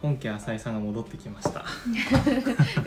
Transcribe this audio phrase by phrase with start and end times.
[0.00, 1.58] 本家浅井さんが戻ってきました。
[1.60, 1.70] よか
[2.20, 2.30] った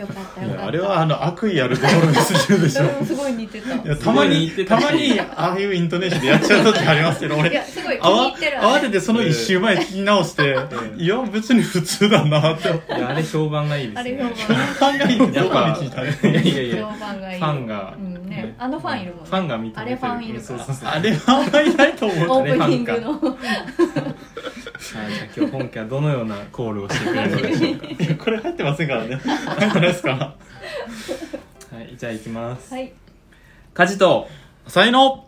[0.01, 0.65] よかった。
[0.65, 3.75] あれはあの悪意あるところにするでしょうんすごい似てた。
[3.75, 4.79] いやたまにた。
[4.79, 10.55] たまにああいうイントネーションでやっちゃう時ありますけどい俺やすごい気に入慌って慌ててその一周前聞き直して
[10.97, 12.69] いや別に普通だなって。
[12.69, 14.23] 思っていやあれ評判がいいですあれね。
[14.35, 16.55] 評判考えてどこやっぱに聞いたいやい。
[16.55, 17.39] やいや評判がいい。
[17.39, 18.55] ファンがうんね。
[18.57, 19.29] あのファンいるもんね。
[19.29, 20.59] ファンが見てあれファンいるから。
[20.59, 20.89] そうそうそう。
[20.89, 23.37] あれはあんまりないと思うオープニングの
[24.93, 27.75] はい、じゃあ今日本家はどのようなコールをしてくれるのでしょう
[28.17, 28.23] か？
[28.25, 29.15] これ入ってませんからね。
[29.17, 30.09] 入ってないですか？
[31.71, 32.91] はいじゃあ行きます、はい。
[33.73, 34.27] 家事と
[34.67, 35.25] 才能。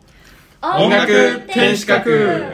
[0.62, 1.08] 音楽
[1.54, 2.54] 天守閣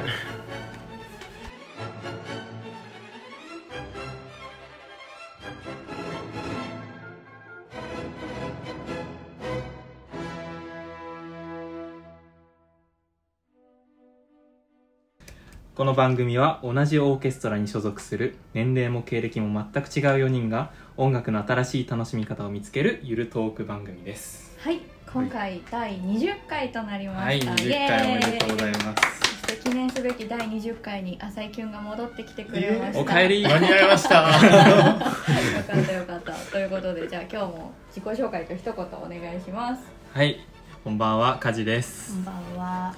[15.79, 24.57] この番組は同じオーケストラに所属する年齢も経歴も全く違う4人が音楽の新しい楽しみ方を見つけるゆるトーク番組です。
[24.59, 29.19] はい今回第20回となりまはいした、20回おめでとうございます。
[29.19, 32.99] そして記念すべき第20回に浅井キュンが戻ってきてくれました。
[32.99, 33.45] おかえり。
[33.45, 34.15] 間に合いました。
[34.17, 36.33] よかったよかった。
[36.33, 39.83] ということでじゃあ今日も自己紹介と一言お願いします。
[40.11, 40.45] はい
[40.83, 42.15] こんばんは梶です。
[42.15, 42.93] こんばんは。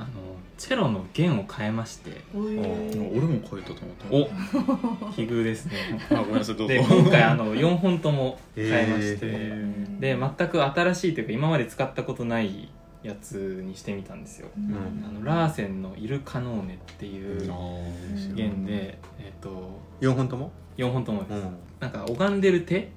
[0.00, 2.22] あのチェロの弦を変えまして。
[2.34, 5.06] お俺も書いたと思った。
[5.06, 5.72] お 奇遇ですね。
[6.10, 6.74] あごめんなさいどうぞ。
[6.74, 12.68] で今回あの4本とも変えまして、えで全く新しいというか今まで使ったことない
[13.02, 14.74] やつにしてみたんですよ、うん。
[15.06, 21.56] あのラーセンの「イルカノーネ」っていううん弦で、えっと4本とも？4本ともです、ん。
[21.80, 22.90] なんか拝んでる手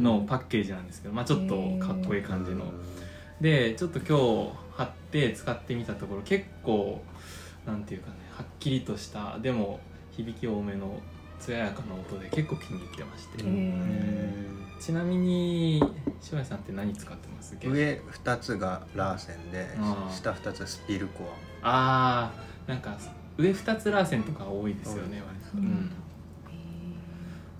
[0.00, 2.64] のパッケージなんですけど、まあ、ちょっとかっこいい感じの、
[3.44, 4.16] でちょっと今
[4.52, 7.02] 日貼って使ってみたところ結構
[7.66, 9.80] なんていうかねはっきりとしたでも
[10.12, 10.98] 響き多めの
[11.40, 13.74] 艶やかな音で結構気に入ってまして、へ
[14.80, 15.78] ちなみに
[16.22, 17.54] 塩谷さんって何使ってます？
[17.60, 19.68] 上2つがラーセンで
[20.10, 21.24] 下2つスピルコ
[21.60, 22.96] あーなんか
[23.36, 25.90] 上2つラーセンとか多いですよね割と、うんうん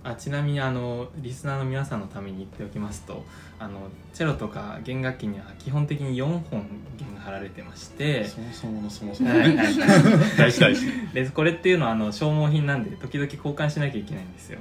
[0.05, 3.25] あちなみにあのリスナーの皆さんのために言っておきますと
[3.59, 6.67] あのチェロとか弦楽器には基本的に4本
[6.99, 9.31] 弦が張られてましてそもそものそもそも。
[9.31, 10.87] 大事大事。
[11.13, 14.59] でこれっていうのはあの消耗品なんで時々交換しなきゃいけないんですよ。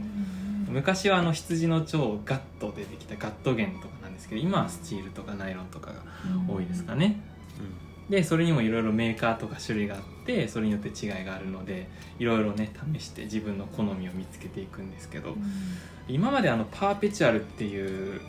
[0.70, 4.14] 昔はあの羊の腸ガットでできたガット弦とかなん。
[4.14, 6.02] ですけど今はスチールとかナイロンとかが
[6.48, 7.20] 多いですかね、
[8.10, 11.88] でそれにもいろいろメーカーとか種類があってそれによって違いがあるので
[12.20, 15.36] いろいろね試して自分の好みを見つけていくんですけど
[16.08, 18.20] 今まであのパーペチュアルっていう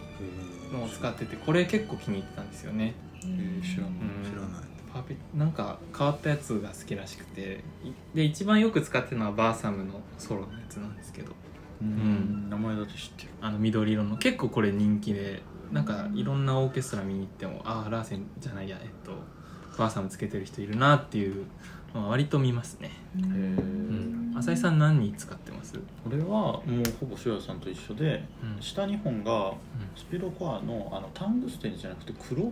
[0.73, 2.95] のを使っててこれ結構気に入ってたんですよね。
[3.23, 4.31] えー知らないうん。
[4.31, 4.65] 知らない。
[4.93, 11.33] パーペなんか変わったやつが好きらしくていで一番よく使ってるのはバーサムのソロのやつなんですけど。
[11.83, 12.49] うん。
[12.49, 13.29] 名前だけ知ってる。
[13.41, 14.17] あの緑色の。
[14.19, 15.43] 結構これ人気で
[15.73, 19.13] なんかいろんなオーケストラ見に行ってもああラーセンじゃないやえっと
[19.79, 21.45] バーサムつけてる人いるなっていう
[21.95, 24.39] のは割と見ますね、うへうんー。
[24.39, 25.75] 浅井さん何に使ってます、
[26.07, 26.65] 俺はもう
[27.01, 28.63] ほぼ塩谷さんと一緒でうん。
[28.63, 29.53] 下2本が
[29.97, 32.51] スピロコアのあのタングステンじゃなくてクローう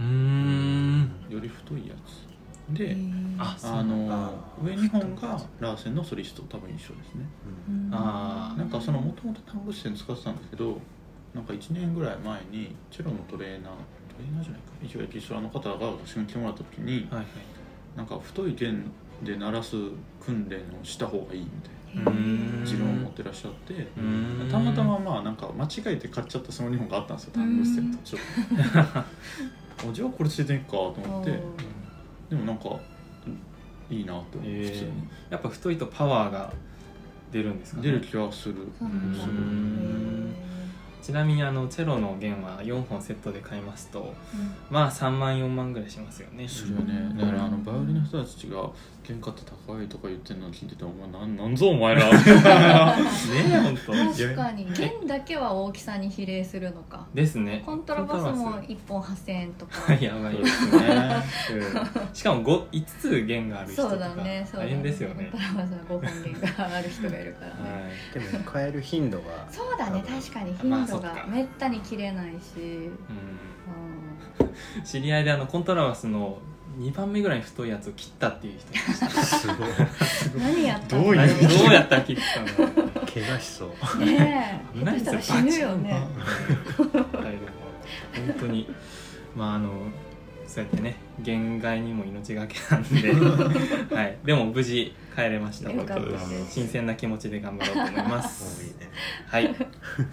[0.00, 1.02] ーん。
[1.02, 2.24] ンより太いやつ。
[2.70, 2.96] で
[3.38, 4.30] あそうあのあ
[4.64, 7.26] 上2本がラーセンのソリスト多分一緒ですね。
[7.92, 10.78] あなんかそのもともとタングステン使ってたんですけど
[11.34, 13.72] なんか1年ぐらい前にチェロのトレーナー
[14.16, 14.66] トレーナーじゃないか。
[14.82, 17.96] 一応エキストラの方が私に来てもらった時にあはいはい。
[17.96, 18.90] なんか太い弦
[19.22, 19.76] で鳴らす
[20.20, 22.60] 訓練をした方がいいみたいうーん。
[22.60, 23.86] な持論を持ってらっしゃって
[24.50, 28.20] たまたままあなんか間違えて買っちゃったその2本があったんですよタングステンとちょっ
[29.82, 29.88] と。
[29.88, 31.38] おじゃあこれついていくかと思って。
[32.30, 32.76] でもなんか
[33.90, 34.72] いいなって思う、えー。
[34.72, 34.90] 普通に。
[35.30, 36.52] やっぱ太いとパワーが
[37.30, 37.88] 出るんですかね。
[37.88, 38.54] 出る気はする。
[38.78, 40.34] そうなんだうん
[41.04, 44.14] ちなみにあのチェロの弦は4本セットで買いますと
[44.70, 46.48] まあ3万4万ぐらいしますよね。
[46.48, 47.14] するよね。
[47.20, 48.70] だからあのバイオリンの人たちが
[49.04, 52.08] 喧嘩って高いとか言ってるのを聞いててお前なんなんぞお前ら。
[52.10, 52.16] ね
[53.62, 54.66] 本当確かに。
[54.72, 57.06] 弦だけは大きさに比例するのか。
[57.12, 57.62] ですね。
[57.66, 59.74] コントラバスもコントラバ1本8000円とか。
[59.74, 60.36] ス やばい。
[60.38, 61.22] ですね、
[61.52, 65.28] う んしかも 5, 5つ弦がある人そうとかだねそうだ大変ですよね。
[65.30, 67.84] コントラバスの5本弦がある人がいるからね。
[68.14, 68.30] はい。
[68.32, 69.24] でも変える頻度が。
[69.50, 71.26] そうだね確かに頻度が。
[71.28, 74.46] めったに切れないし、うん。
[74.46, 76.38] う知り合いであのコントラバスの
[76.78, 79.22] 2番目ぐらいに太いやつを切ったっていう人いました。
[79.24, 83.98] すごいん、何やったんどういうどうやったら切ったんだろう怪我しそう。
[83.98, 84.78] ねえ。
[84.78, 86.06] 危ないですよしたら死ぬよね。
[86.82, 88.68] 本当に。
[89.36, 89.70] まああの
[90.46, 93.12] そうやってね限界にも命がけなんで、
[93.94, 95.70] はい、でも無事帰れました。
[95.70, 96.52] よかったです。
[96.52, 98.64] 新鮮な気持ちで頑張ろうと思います。
[98.64, 98.90] いね。
[99.26, 99.44] はい。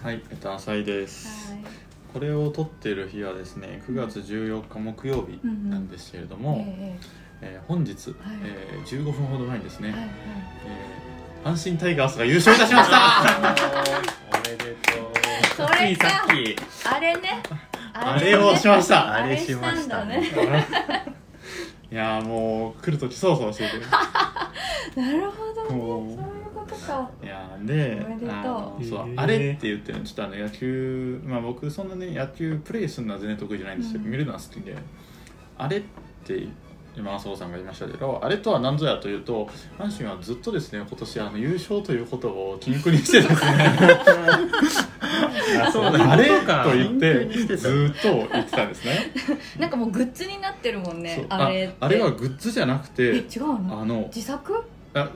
[0.02, 0.22] はい。
[0.30, 1.52] えっと浅井です。
[1.52, 1.81] はい
[2.12, 6.98] これを撮ってる日はですね9月14日木曜日なんですけれども、え
[7.40, 8.14] えー本日、
[8.44, 10.10] えー15分ほど前にですね、えはいはい。
[10.66, 11.02] えー
[11.42, 13.24] 阪神タイガースが優勝いたしました。
[14.32, 15.12] おめでとう。
[15.56, 16.56] そついされかっき。
[16.88, 17.42] あれね。
[17.94, 19.12] あれをしました。
[19.14, 20.22] あれしましたね。
[21.90, 23.70] いやーもう来る時そわそわしてて。
[25.00, 25.64] なるほど
[26.04, 26.31] ね
[26.72, 27.10] か。
[27.22, 28.30] いやーでおめでとう。
[28.30, 34.10] あのそうあれって言ってるのちょっとあの野球まあ僕そんなね野球プレイするのは全然得意じゃないんですけど、うん。
[34.10, 34.76] 見るのは好きで。
[35.58, 35.82] あれっ
[36.24, 36.48] て
[36.94, 39.48] 今麻生さんが言いましたけどあれとは何ぞやというと
[39.78, 43.76] 阪神はずっとですね今年あの優勝ということを禁句にしてですね。
[45.64, 49.12] あ そう あれかと言ってずーっと言ってたんですね。
[49.58, 51.76] なんかもうグッズになってるもんねそうあれって。
[51.80, 53.80] あれはグッズじゃなくてえ違うの？
[53.80, 54.62] あの自作？
[54.94, 55.08] あ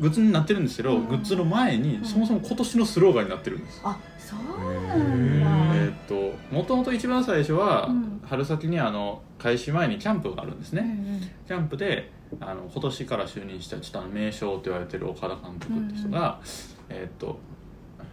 [0.00, 1.08] グッズになってるんですけど、うん。
[1.08, 2.04] グッズの前に、うん。
[2.04, 8.20] そもそも今年のスローガンになってるんです、あそうへなんえだーっともともと一番最初は、うん。
[8.24, 11.20] 春先にあの開始前にキャンプがあるんですうんうね、ん。
[11.46, 12.10] キャンプで
[12.40, 16.40] あの今年から就任したちょっと名将と言われてる岡田監督って人が、
[16.88, 17.38] えーっと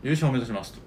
[0.01, 0.79] 優勝を目指しますと。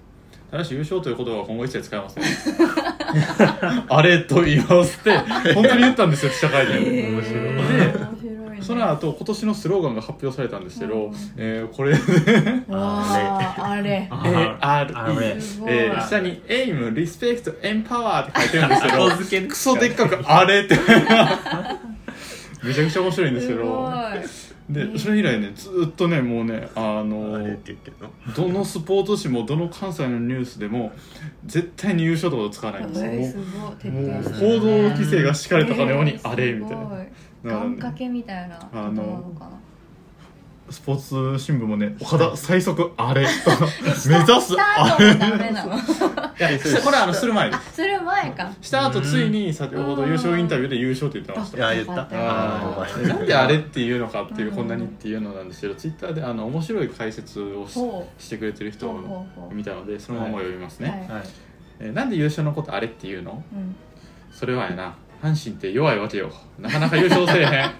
[0.49, 2.23] ただし優勝という言葉は今後一切使いません。
[3.89, 5.17] あれと言いますって
[5.53, 7.11] 本当に言ったんですよ記者会見で、
[8.63, 11.15] その後今年のスローガンが発表されたんですけど、うん。
[11.37, 11.99] えーこれわ
[12.69, 14.07] ああれ。
[14.09, 16.07] あー。
[16.07, 20.77] 下に「エイムリスペクトエンパワー」って書いてるんですけどクソでっかく「あれ」って。
[22.63, 28.33] めちゃくちゃ面白いんですけすごどいでそれ以来ねずーっとねもうねあのあれって言ってるの？
[28.33, 30.93] どのスポーツ紙もどの関西のニュースでも
[31.45, 36.53] 絶対に優勝とか使わないんですよ、もう報道規制が敷かれたかのようにえーあれ？
[36.53, 36.85] みたいな。
[37.43, 37.75] 願ね。
[37.77, 39.51] 掛けみたいなことなのかな
[40.73, 43.21] スポーツ新聞もね岡田最速あれ。
[43.21, 44.55] 目指す。
[44.59, 47.49] あスれこれはあのする前。
[47.49, 48.51] ですする前か。
[48.59, 52.05] した後ついに先ほど優勝インタビューで優勝って言ってましいたや言った。
[52.05, 55.47] なんであれっていうのかっていううんこんなにっていうのなん。
[55.47, 57.67] ですけどツイッターであの面白い解説を
[58.17, 60.99] してくれてる人を見たのでそのまま読みますね、はい。
[61.19, 61.27] はい。
[61.79, 63.43] えーなんで優勝のことあれっていうの？
[63.53, 63.75] うん。
[64.31, 64.95] それはやな。
[65.21, 66.31] 阪神って弱いわけよ。
[66.59, 67.71] なかなか優勝せえへん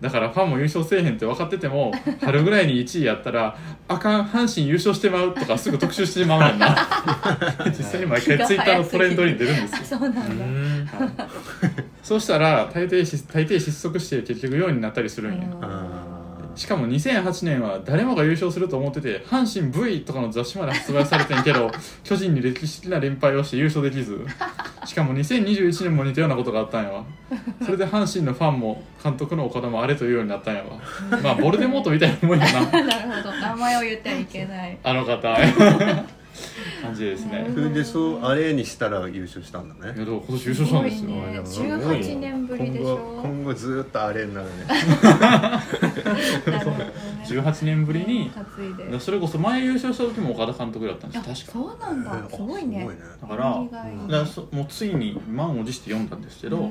[0.00, 1.92] だからファンも優勝せえへんって分かってても
[2.24, 3.56] 春ぐらいに1位やったら
[3.88, 6.76] あかん阪神優勝してまうとかすぐ特集してまうねんな。
[7.66, 9.98] 実際に毎回ツイッターのトレンドに出るんですよ。
[9.98, 10.86] あそうなうん。
[10.86, 11.12] だん
[12.02, 15.46] そうしたら大抵し大抵失速して結局4位になったりするんや、
[16.60, 21.70] しかも2008年は誰もが優勝すると思ってて阪神 V とかの雑誌まで発売されてんけど
[22.04, 24.26] 巨人に歴史的な連敗をして優勝できず。
[24.84, 27.04] しかも2021年も似たようなことがあったんやわ。
[27.64, 31.18] それで阪神のファンも監督の岡田もあれというようになったんやわ。
[31.22, 32.60] まあボルデモートみたいなもんやな。
[32.68, 33.34] なるほど。
[33.38, 34.76] 名前を言ってはいけない。
[34.82, 35.34] あの方
[36.82, 37.46] 感じですね。
[37.48, 39.94] ーそれでそうあれにしたら優勝したんだね。
[39.96, 41.10] いやだから今年優勝したんですよ。
[41.10, 41.42] すごいね。
[41.44, 42.96] すごいね18年ぶりでしょ。
[42.96, 44.52] 今後今後ずーっとあれになるね。
[44.68, 45.62] な
[46.46, 46.92] るほどね。
[47.26, 49.00] 18年ぶりに担いで。
[49.00, 51.52] それこそ前優勝した時も岡田監督だったんであす確か。
[51.52, 52.26] そうなんだ。
[52.30, 52.88] えすごいね。
[53.20, 56.66] だからだからそもうついに満を持して読んだんですけど、つい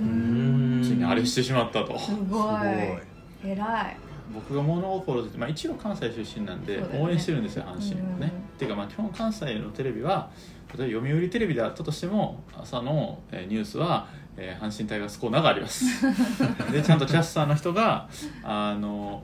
[0.98, 1.98] にあれしてしまったと。
[2.00, 3.50] すごい。
[3.51, 3.98] 偉い
[4.33, 8.31] 僕が物心ついて、まあ、一応関西出身なんで応援してるんですよ阪神をね。
[8.33, 10.30] うんっていうかまあ基本関西のテレビは
[10.77, 15.85] 例えば読売テレビであったとしても朝の、えーニュースは、えー阪神タイガースコーナーがあります。
[16.71, 18.09] でちゃんとキャスターの人が
[18.44, 19.23] あの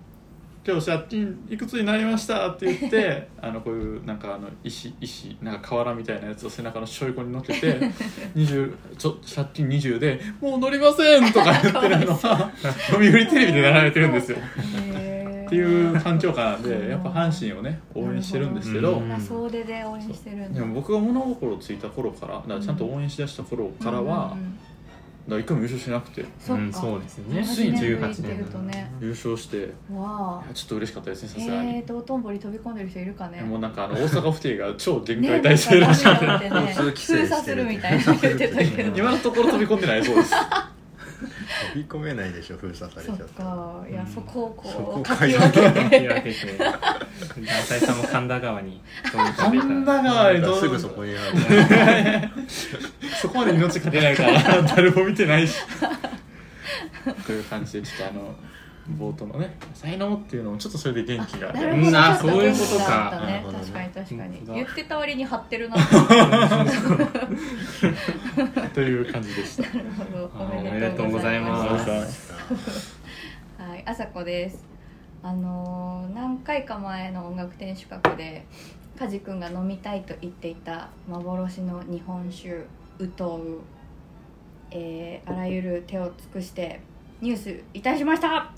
[0.68, 7.78] 今日借金いくつになりましたって言って あのこういうなんかあの石石なんか瓦みたいなやつを背中のしょいこに乗っけて
[8.36, 12.52] 20ちょ借金20で「もう乗りません!」とか言ってるのは
[12.90, 14.38] 読売テレビで流れてるんですよ。
[14.38, 24.58] っっていう環境下でやっぱ阪神をね応援してるんですけど、うん総出で応援してるでも僕が物心ついた頃からだからちゃんと応援しだした頃からは、うんうんうん
[25.28, 26.22] だ一回も優勝しなくて。
[26.22, 27.44] うんそうですね。
[27.44, 29.74] ついに18 18年ぶりっていうとね優勝して。
[29.92, 30.54] わあ。
[30.54, 33.42] ちょっと嬉しかったですねさすがに、えー道頓堀飛び込んでる人いるかね。
[33.42, 38.98] もうなんかあの大阪府警が超厳ね戒態勢らしくて、ね 封鎖するみたいな言ってたけど。
[38.98, 40.34] 今のところ飛び込んでないそうです。
[41.74, 43.86] 飛び込めないでしょ封鎖されちゃそっったか。
[43.90, 44.08] いやうん。
[44.08, 52.32] そこをそここうきき分分けて分けて浅井さんも神田川に飛び込んでいた神田川にどうすぐそこにある
[53.26, 54.62] そこまで命かけないから。
[54.76, 55.58] 誰も見てないし。
[57.26, 58.36] という感じでちょっとあの
[58.98, 63.24] 冒頭のね才能っていうのもちょっとそれで元気がうんあそういうことか。
[63.26, 63.44] ね。
[63.52, 64.42] 確かに確確かに。
[64.46, 65.76] 言ってた割に張ってるな。
[68.74, 69.64] という感じでした。
[69.64, 70.32] なるほど。
[70.38, 72.32] あおめでとうございます。
[73.58, 74.64] はい、あさこです。
[75.24, 78.46] あのー何回か前の音楽天守閣で
[79.00, 82.66] 梶君が飲みたいと言っていた幻の日本酒
[83.00, 83.62] うとう、
[84.72, 86.80] えーあらゆる手を尽くして
[87.22, 88.52] ニュースいたしました。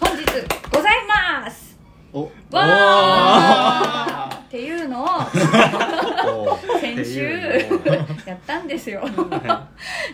[0.00, 0.24] 本日
[0.72, 1.78] ございます。
[2.12, 2.30] お。
[2.50, 4.38] わー。
[4.38, 7.28] っていうのをお先週
[8.24, 9.04] やったんですよ。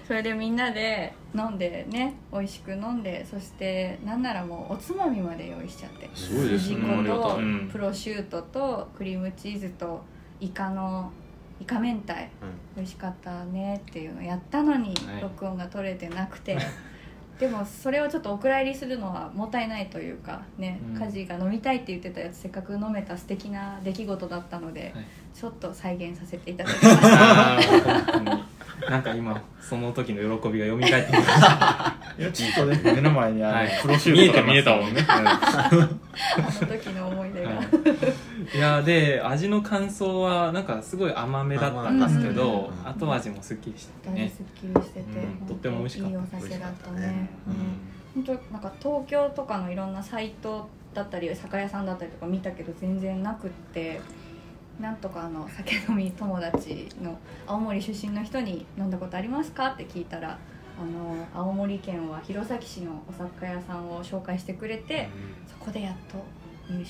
[0.07, 6.11] それでみんなで飲んでね美味しく飲んでそしてなんならもうおつまみまで用意しちゃって。
[6.15, 6.59] すごいで
[7.09, 7.39] と
[7.71, 10.03] プロシュートとクリームチーズと
[10.41, 11.13] イカの
[11.65, 12.13] イカ明太
[12.77, 15.23] 美味しかったねっていうのやったのにはい。
[15.23, 16.59] 録音が取れてなくて、
[17.41, 21.03] でもそれをちょっとお蔵入りするのはもったいないというかねうん。
[21.03, 25.05] 家事が飲みたいって言ってたやつせっかく飲めた素敵な出来事だったので、はい
[25.35, 28.45] ちょっと再現させていただきました。
[28.91, 31.97] なんか今その時の喜びが蘇ってきました。
[32.19, 33.79] いやちょっとね目の前にあの、はい。
[33.83, 34.43] プロシュートが。
[34.43, 35.05] 見えたもんね。
[35.09, 35.89] あの
[36.69, 37.67] 時の思い出が、はい
[38.55, 42.59] いやで味の感想はなんかすごい甘めだったんですけど、うん。
[42.59, 42.89] うん。
[42.89, 44.29] 後味もすっきりしててね。
[44.29, 46.11] すっきりしてて、うんとっても美味しかった。
[46.11, 47.07] いいお酒だったね。
[47.07, 47.29] ん。
[48.15, 54.01] 本当なんか東京とかのいろんなサイトだったり酒屋さんだったりとか見たけど全然なくって
[54.81, 60.39] なんとかあの酒飲み友達の青森出身の人に「飲んだことありますか?」って聞いたら
[60.77, 65.09] あの青森県は弘前市のお酒屋さんを紹介してくれて
[65.47, 66.25] そこでやっと
[66.69, 66.83] 入手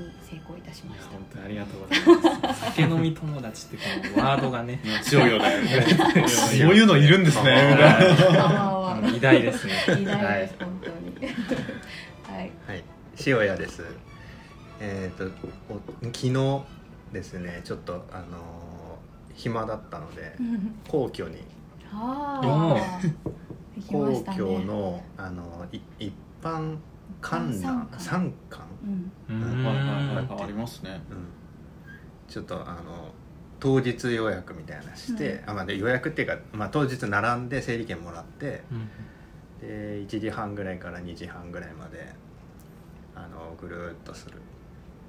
[0.00, 1.10] に成功いたしました。
[1.10, 2.64] 本当にありがとうございます。
[2.66, 5.46] 酒飲み友達ってこのワードがね 強いよね。
[6.26, 7.76] そういうのいるんですね。
[9.14, 9.72] 偉大ですね。
[10.00, 10.96] 偉大はいです、本当に
[12.38, 12.50] はい。
[12.66, 12.84] はい。
[13.26, 13.84] 塩屋です。
[14.80, 15.24] えっ、と
[15.68, 15.74] お
[16.06, 16.62] 昨日
[17.12, 18.72] ですねちょっとあのー
[19.34, 20.36] 暇だったので
[20.88, 21.38] 皇居に。
[23.88, 26.76] 皇居のあのい一般
[27.20, 31.02] 観覧一般参参観、ありますね。
[31.10, 31.26] うん、
[32.28, 33.12] ちょっとあの
[33.60, 38.88] 当日予約みたいなのして、うあまあ、で予約っていうか、まあ、当日並んで整理券もらってうん。
[39.60, 42.12] で1時半ぐらいから2時半ぐらいまで
[43.14, 44.38] あのぐるーっとする。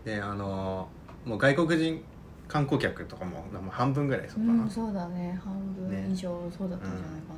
[0.05, 0.89] であの
[1.25, 2.03] もう外国人
[2.47, 5.39] 観光客とかももう半分ぐらいそうかな、うん、そうだね。
[5.43, 7.33] 半分以上そうだったんじゃないか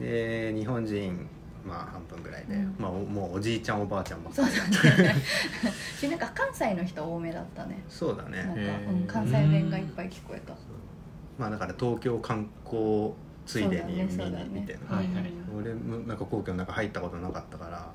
[0.00, 1.28] な、で日本人
[1.64, 2.74] まあ半分ぐらいで、うん。
[2.78, 5.14] まあ、おもうおじいちゃんおばあちゃんばっかそうりだね。
[5.98, 7.82] しなんか関西の人多めだったね。
[7.88, 10.54] そうだなんか、関西弁がいっぱい聞こえた。
[11.38, 13.12] まあだから東京観光
[13.46, 15.32] ついでに見にみたいな、はいはい。
[15.56, 17.92] 俺もなんか皇居の中入ったことなかったから。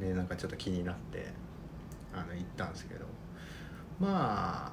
[0.00, 1.32] でなんかちょっと気になって
[2.12, 3.04] あの行ったんですけど
[4.00, 4.72] ま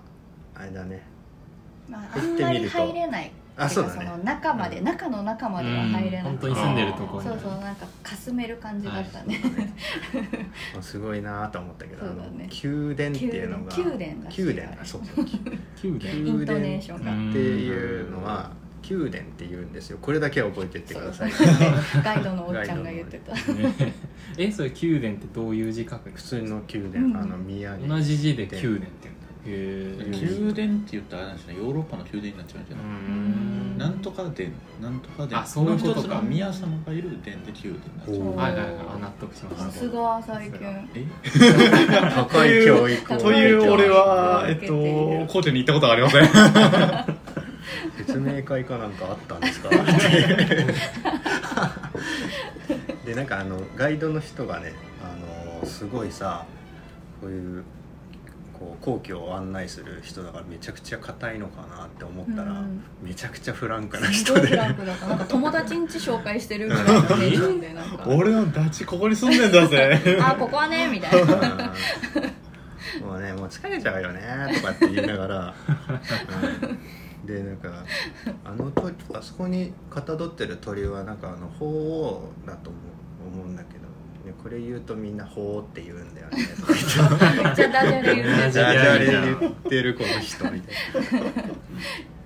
[0.56, 1.02] ああれだね。
[1.88, 4.06] まあ、あんまり入れないあそうだね。
[4.06, 4.84] の中まで、うん。
[4.86, 7.30] 中の中までは入れなくて、本当に住んでるところに。
[7.30, 9.42] そうそうなんかかすめる感じだったね、
[10.74, 12.50] まあすごいなと思ったけど、そうだね。
[12.64, 14.76] 宮殿っていうのが宮殿だし宮殿。
[14.78, 15.26] だそうそう。
[15.84, 16.14] 宮殿。
[16.26, 17.12] イントネーションが。
[17.12, 18.52] うんっていうのは
[18.90, 20.00] 宮殿って言うんですよ。
[20.02, 21.32] これだけは覚えてってください。
[22.04, 23.34] ガイドのおっちゃんが言ってた。
[23.34, 23.94] ね
[24.38, 27.18] えそれ宮殿ってどういう字書く普通の宮殿、うん。
[27.18, 29.30] あの宮に同じ字で宮殿って言うんだ。
[29.46, 33.78] へえ宮殿って言ったらあれなんですねヨーロッパの宮殿になっちゃうんじゃない、うん。
[33.78, 34.50] なんとか殿。
[34.82, 35.42] なんとか殿。
[35.42, 35.96] あそういうことか。
[35.96, 38.18] の一つが宮様がいる殿で宮殿になっちゃう。
[38.18, 38.74] おはいはいはい。
[38.96, 39.64] あ納得しました。
[39.64, 40.60] さすが最近。
[40.96, 41.06] え？
[42.16, 43.18] 高い教育を。
[43.18, 44.74] という俺は、えっと、
[45.32, 47.29] 皇居に行ったことはありません。
[48.14, 49.70] 説明会かなんかあったんですか？
[53.06, 54.74] でなんかあのガイドの人がね
[55.04, 56.46] あのすごいさ
[57.22, 57.64] こういう
[58.54, 62.84] こう皇居を案内する人だからめちゃくちゃ硬いのかなって思ったら、うん。
[63.02, 68.04] めちゃくちゃフランクなす人でフランクだなんか友達ん家紹介してるぐらいのテンションでなんか。
[68.08, 70.20] 俺のダチここに住んでんだぜ。
[70.22, 71.34] あここはねみたいな。
[73.02, 73.08] うん。
[73.08, 74.22] もうねもう疲れちゃうよね
[74.56, 75.54] とかって言いながら、
[76.62, 76.80] うん
[77.30, 77.86] でなんか
[78.44, 83.84] あの鳥あそこにかたどってる鳥はなんかあの鳳凰だと思う思うんだけど、
[84.26, 86.38] ね、これ言うとみんな鳳凰って言うんだよね。
[86.58, 90.76] とか言ってめっちゃダジャレ言ってたダジャレ言ってるこの人みたい
[91.22, 91.44] な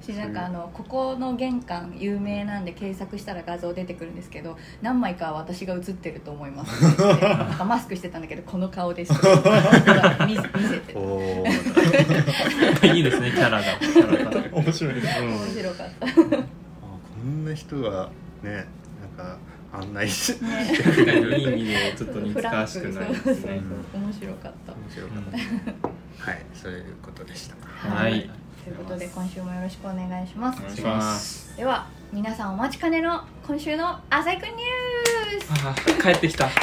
[0.04, 6.84] しなんかあのここの玄関有名なんで検索したら画像出てくるんですけど何枚かは私が写ってると思います。
[7.02, 9.14] なんかマスクしてたんだけどこの顔です。
[10.28, 10.94] 見せ見せて。
[10.96, 12.94] おおー。
[12.94, 13.66] いいですねキャラが。
[14.52, 14.96] 面白い。
[14.96, 15.02] ね。
[15.22, 16.08] うん面白かった。
[16.08, 16.22] あこ
[17.26, 18.10] んな人が
[18.44, 19.38] ねなんか
[19.72, 23.62] 案内し面ねいい意味でちょっと似つかわしくないですね。
[23.94, 24.74] 面白かった。
[24.94, 27.56] 白かった、はいそういうことでした。
[27.90, 28.30] はい
[28.64, 30.60] ということで今週もよろしくお願いします。
[30.62, 31.58] お願いします。
[31.58, 36.48] では皆さんお待ちかねの今週の「浅井くんニュース」帰ってきた。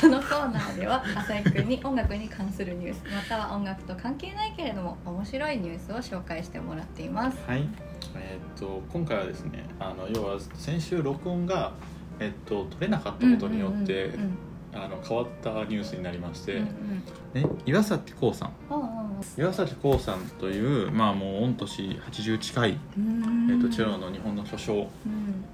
[0.00, 7.38] このコーナーでは浅井くんに音楽に関するニュースまたは音楽と関係ないけれども面白いニュースを紹介してもらっています。
[7.46, 7.68] はい。
[8.16, 11.72] えーっと今回はですねあの要は先週録音が、
[12.18, 14.38] えっと、取れなかったことによって、うんうん
[14.74, 18.52] あの変わったニュースになりまして、うんね、岩崎浩さん。
[18.70, 18.91] うんうん
[19.38, 23.50] 岩崎浩さんという、まあ、もう御年80近い、うん。
[23.50, 24.88] えっとチェロの日本の巨匠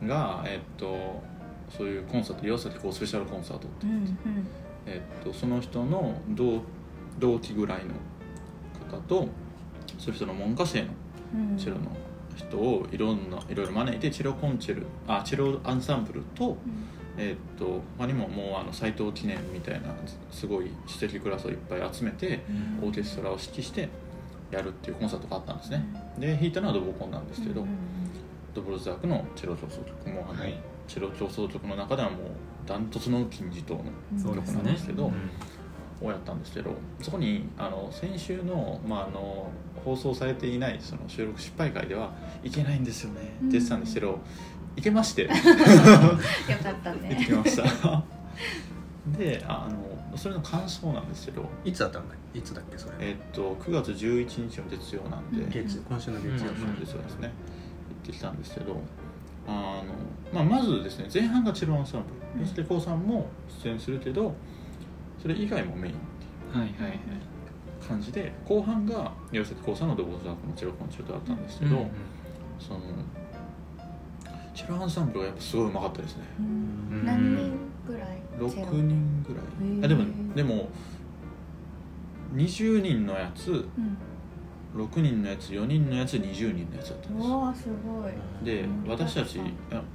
[0.00, 0.08] うん。
[0.08, 1.22] が、えっと、
[1.76, 4.16] そういうコンサート岩崎浩スペシャルコンサートってうんうん。
[4.87, 6.62] えっと、その人の同
[7.18, 7.94] 同期ぐらいの
[8.96, 9.28] 方と
[9.98, 10.88] その人の門下生の
[11.34, 11.56] うん。
[11.58, 11.96] チェロの
[12.37, 16.56] 人をいろんないろいろ招いてチェロコンチェルあチェロアンサンブルと,、
[17.18, 19.88] えっと他にももうあの斎藤記念みたいな
[20.30, 22.44] すごい史跡クラスをいっぱい集めて
[22.80, 22.88] うん。
[22.88, 23.88] オーケストラを指揮して
[24.50, 25.84] やるっていうコンサートがあったんですね。
[26.18, 27.75] で弾いたのはドボコンなんですけど、うんうん
[28.54, 30.58] ドボルザークのチェロ調奏曲もあの、はい。
[30.88, 32.18] チェロ調奏曲の中ではもう
[32.66, 35.12] ダントツの金字塔のうん曲なんですけど、うん
[36.00, 36.70] をやったんですけど
[37.02, 39.50] そこにあの先週の,、まあ、あの
[39.84, 42.12] 放送されていないその収録失敗会では
[42.44, 44.20] いけないんですよねって言ってたんですけど、
[44.78, 45.23] いけまして。
[45.26, 48.04] よかった行ってねきました。
[49.18, 49.68] であ
[50.12, 52.14] のそれの感想なんですけど、いつだったんだ？
[52.35, 52.94] いつだっけそれ？
[53.00, 56.32] えっと9月11日の月曜なんで、うん月今週の月曜。
[56.32, 57.28] うん今週の月曜ですね。
[57.28, 58.80] 行ってきたんですけど。
[59.47, 59.85] あの、
[60.32, 62.02] まあ、まずですね前半がチェロアンサン
[62.37, 63.28] ブルそしてコウさんも
[63.64, 64.35] 出演するけど
[65.23, 65.97] それ以外もメインっ
[66.52, 67.00] ていうはいはいはい。
[67.88, 71.87] 感じで後半が岩崎浩さんの「ドボザークのチェロコンチェルト」だったんですけど、
[72.58, 72.80] その
[74.58, 76.24] チェロアンサンブルがやっぱすごいうまかったですね。
[76.40, 77.06] うん。
[77.06, 77.52] 何人
[77.86, 79.84] ぐらい？6チェロ人ぐらい。
[79.84, 80.68] あでもでも
[82.34, 83.96] 20人のやつうん
[84.75, 87.28] 6人のやつ4人のやつ20人のやつだったんです。
[87.28, 88.44] うわーすごい。
[88.44, 88.84] でうん。
[88.87, 89.38] 私たち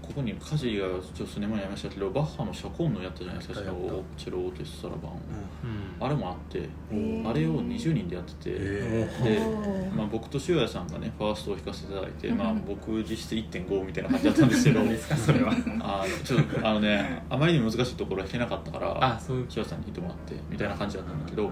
[0.01, 4.24] ここに家事がちょっと数年前にやりましたけどバッハのシャコンのやったじゃないですかやったやった。
[4.24, 5.15] チェロオーケストラ版を
[5.63, 6.06] うん。
[6.06, 9.94] あれもあってあれを20人でやっててえでおー。
[9.94, 14.79] まあ、僕と修也さんがねファーストを弾かせていただいて、まあうん、僕実質1.5みたいな感じだったんですけど。
[14.81, 15.51] 何ですかそれは。
[15.51, 19.38] あのちょっとあのねあまりにも難しいところは弾けなかったからあそう。
[19.38, 21.51] いう修也さんに弾いてもらってみたいな感じだったんだけど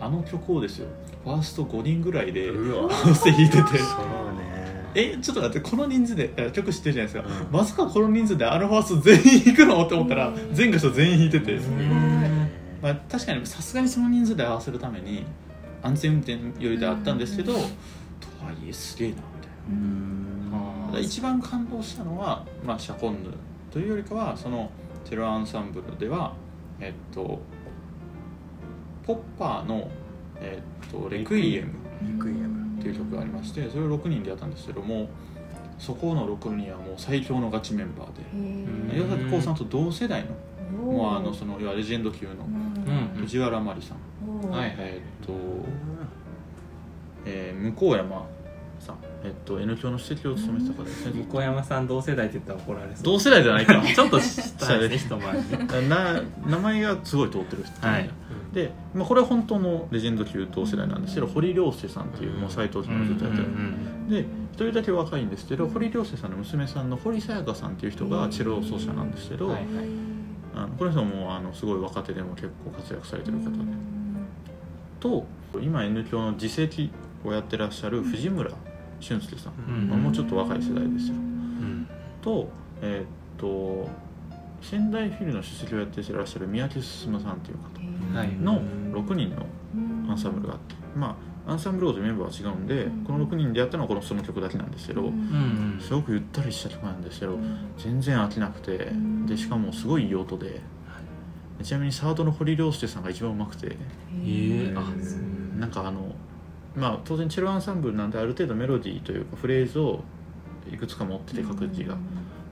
[0.00, 0.86] あの曲をですよ
[1.24, 3.62] ファースト5人ぐらいで合わせ弾いてて。
[3.62, 4.48] そうね。
[4.94, 7.52] えちょっと待ってこの人数でえ曲知ってるじゃないですか、うん。
[7.52, 9.84] まさかこの人数であのファースト全員弾くの？
[9.84, 10.54] って思ったらうん。
[10.54, 12.48] 全箇所全員弾いてて、うん。
[12.80, 15.24] まあ、確かにさすがにその人数で合わせるために
[15.82, 17.58] 安全運転よりであったんですけど、うん。
[17.58, 17.66] と
[18.42, 19.50] はいえすげえなみたい
[20.92, 21.00] な。
[21.00, 23.30] 一番感動したのは、まあ、シャコンヌ
[23.70, 24.70] というよりかはその
[25.04, 26.32] チェロアンサンブルでは
[26.80, 27.40] えっと
[29.08, 29.88] ポッパーの、
[30.38, 31.72] えっと、レクイエム。
[32.02, 32.58] リクイエム。
[32.78, 35.08] っていう曲がありましてそれを6人でやったんですけども
[35.80, 38.94] そこの6人はもう最強のガチメンバーで。
[38.94, 40.76] へ岩崎浩さんと同世代のー。
[40.76, 42.34] もうあのそのレジェンド級の
[43.16, 43.96] 藤原麻里さん、
[44.54, 45.32] えっと、
[47.24, 48.26] えー向山
[48.78, 51.26] さん、えっと、N 響の指摘を務めてた方ですね。
[51.28, 53.04] 小山さん同世代って言ったら怒られそう。
[53.04, 53.82] 同世代じゃないか。
[53.82, 58.10] ちょっと下ですね一回りね な名前がすごい通ってる人、はい
[58.52, 63.46] で、まあ、これは本当のレジェンド級同世代なんですけど堀良介さんっていうもう斎藤さんのずっとやってる、
[64.08, 64.20] で
[64.52, 69.64] 一人だけ若いんですけど堀良介さんの娘さんの堀さやかさんっていう人がチェロ奏者なんですけど、はい
[70.54, 73.56] あのこの人もあのすごい若手でも結構活躍されてる方で、
[74.98, 75.24] と
[75.60, 76.90] 今 N 響の次席
[77.24, 78.50] をやってらっしゃる藤村
[78.98, 79.88] 俊介さん、うん。
[79.88, 81.14] まあもうちょっと若い世代ですよ。
[81.14, 81.86] うん。
[82.20, 82.48] と
[82.82, 83.06] えーっ
[83.36, 83.88] と
[84.60, 87.62] 仙台フィルの出席をやってらっしゃる三宅進さんっていう方。
[87.62, 87.77] はい
[88.40, 89.46] の6人の
[90.10, 90.74] アンサンブルがあって。
[90.96, 95.08] まあアンサンブルごとメンバーは違うんで、この6人でやったのはこのその曲だけなんですけど、うん。
[95.08, 97.58] うんすごくゆったりした曲なんですけど、うん。
[97.78, 99.24] 全然飽きなくて、ん。
[99.24, 100.60] でしかもすごいいい音で
[101.62, 103.76] ちなみにサードの堀良介さんが一番うまくて。
[104.24, 104.82] ええあ
[105.58, 106.14] なんかあの
[106.76, 110.04] まあ当然チェロアンサンブルなんである程度メロディーというかフレーズを
[110.70, 111.96] いくつか持ってて各自が、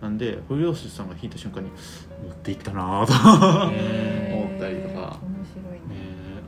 [0.00, 3.70] なんで堀良介さんが弾いた瞬間に持っていったなぁと。
[3.72, 5.18] へ思ったりとか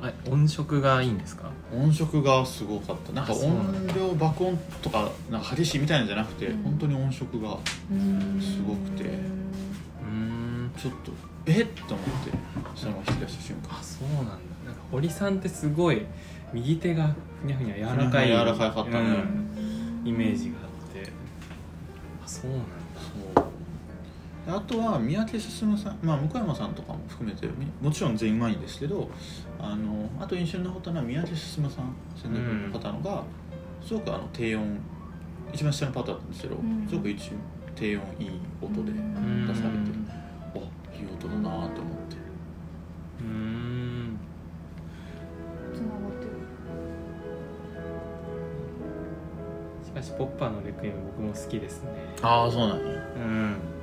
[0.00, 1.50] あ音色がいいんですか？
[1.72, 3.12] 音色がすごかった。
[3.12, 6.62] なんか音量爆音とかなんか激しいみたいなんじゃなくて、うん。
[6.62, 7.58] 本当に音色が
[8.40, 9.04] すごくて。
[10.02, 10.70] うん。
[10.76, 11.12] ちょっと
[11.46, 12.30] えっと思って
[12.76, 13.78] その引き出した瞬間。
[13.78, 14.32] あそうなんだ。
[14.66, 16.06] なんか堀さんってすごい
[16.52, 18.98] 右手がふにゃふにゃ柔らかい柔らかかったね。
[19.00, 20.08] うん。
[20.08, 21.10] イメージがあって。
[22.24, 22.64] あそうなんだ
[24.48, 29.10] あとは三宅進さん、まあ、向山さんとかも含めてみもちろん全員うまいんですけど
[29.58, 33.24] あのあと印象に残ったのは三宅進さん宣伝部の方のが、
[33.84, 34.80] すごくあの低音
[35.52, 36.86] 一番下のパートだったんですけど、ん。
[36.88, 37.32] すごく一
[37.74, 40.08] 低音いい音でうん出されて、うん。
[40.54, 42.16] おいい音だなと思って。
[43.20, 44.18] うーん。
[45.72, 46.30] つながってる。
[49.84, 51.90] しかしポッパーのレクイエム僕も好きですね。
[52.22, 52.84] ああそうなんや。
[52.84, 53.77] うん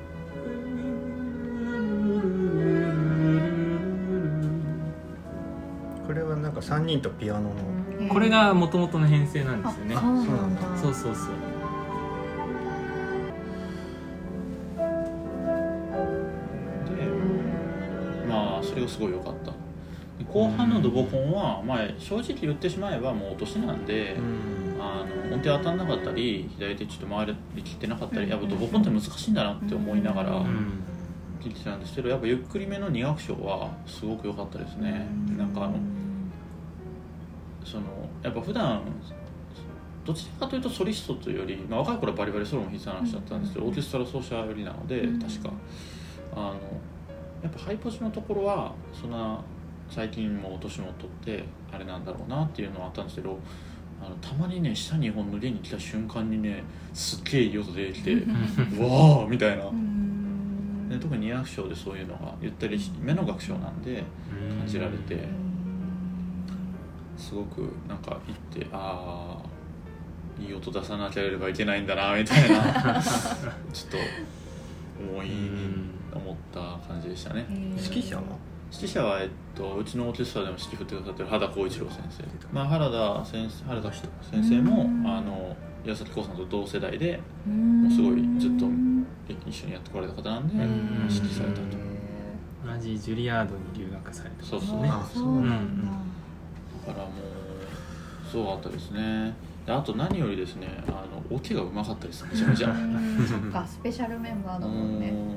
[6.55, 8.09] か3人とピアノの。
[8.09, 9.95] これがもともとの編成なんですよね。
[9.95, 10.61] あそうなんだ。
[10.77, 11.33] そうそうそう。
[16.95, 17.07] で
[18.27, 19.51] まあそれがすごい良かった。
[19.51, 24.15] で後半のドボコンは、まあ、正直言ってしまえばもう落としなんで、
[24.79, 30.83] あの音程当たんなかったり左手ちょっと回りきってなかったりやっぱドボコンって難しいんだなって思いながらうん。
[31.41, 35.05] 聞いてたんですけどやっぱゆっくりめの2楽章はすごく良かったですね。
[35.37, 35.75] なんかあの
[37.65, 37.84] その
[38.23, 38.82] やっぱ普段
[40.06, 45.51] どちらかというとソリストというより、まあ、若い頃はバリバリソロも弾いてた話だったんですけど、うんオーケストラ奏者寄りなので、うん確か。
[46.34, 46.60] あの
[47.41, 49.39] やっぱハイポジのところはそんな
[49.89, 53.38] 最近も年も取ってあれなんだろうなっていうのはあったんですけど
[54.04, 59.95] あのたまにね下日本の家に来た瞬間にねすっげえいい音出てきてうわーみたいな、うん
[60.89, 64.04] で特に2楽章でそういうのがゆったりし目の楽章なんで
[64.60, 65.28] 感じられて
[67.17, 73.01] すごくなんか行ってああいい音出さなければいけないんだなみたいな
[73.71, 73.97] ちょっと
[75.13, 75.30] 思い
[76.13, 77.45] 思った感じでしたね。
[77.49, 78.23] 指揮者は？
[78.71, 84.10] 指揮者は、えっと、うちのオーケストラでも指揮振ってくださってる原浩一郎先生、まあ、原田先生原田先
[84.43, 85.08] 生もうん。
[85.08, 88.65] あの岩崎浩さんと同世代でもうすごいずっと
[89.47, 91.08] 一緒にやってこられた方なんでうん。
[91.10, 91.95] 指揮されたと。
[92.65, 94.82] 同じジュリアードに留学されてそうそうそう
[95.41, 95.91] なんだ。
[95.91, 95.97] だ
[96.85, 99.33] からもうすごかったですね。
[99.65, 102.25] であと何よりですねあのオケがうまかったです。
[102.31, 102.69] めちゃめちゃ。
[102.69, 103.27] うん。
[103.27, 105.11] そっかスペシャルメンバーあだもんね。
[105.11, 105.35] の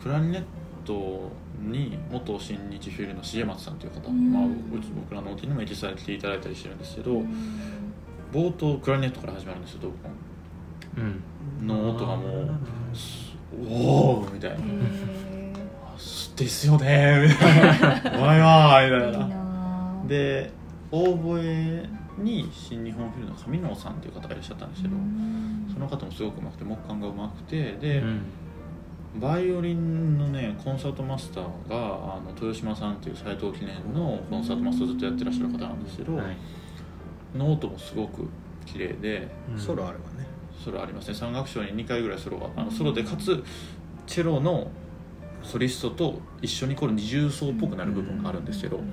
[0.00, 0.42] クラリネッ
[0.84, 4.32] トに元新日フィルの重松さんという方、うん。
[4.32, 4.48] まあ、う
[4.80, 7.28] ち僕らのオケにもエキストラで来ていただいたりしてるんですけど、うん。
[8.32, 10.08] 冒頭クラリネットから始まるんですよドブコ
[10.98, 11.22] うん。
[11.64, 12.50] ンの音がもう
[13.68, 14.58] おおみたいな。
[16.36, 18.18] ですよねみたいな。
[18.18, 19.26] うまいわーみたいな。
[20.06, 20.50] ー
[20.92, 24.96] いいなで大声に新日本フィルの上野さんという方がいらっしゃったんですけど、
[25.72, 28.20] その方もすごくうまくて木管がうまくてで、うん。
[29.16, 36.36] バイオリンのねコンサートマスターがあの豊島さんっていう斎藤記念のコンサートマスターずっとやってらっしゃる方なんですけど、はい。
[37.36, 38.28] ノートもすごく
[38.66, 39.58] 綺麗でうん。
[39.58, 40.26] ソロあればね。
[40.64, 41.14] ソロありますね。
[41.14, 43.42] 三楽章に2回ぐらいソロがあのソロでかつ
[44.06, 44.70] チェロの
[45.42, 48.84] ソリストと一緒にこれ二重奏っぽくなる部分があるんですけど、も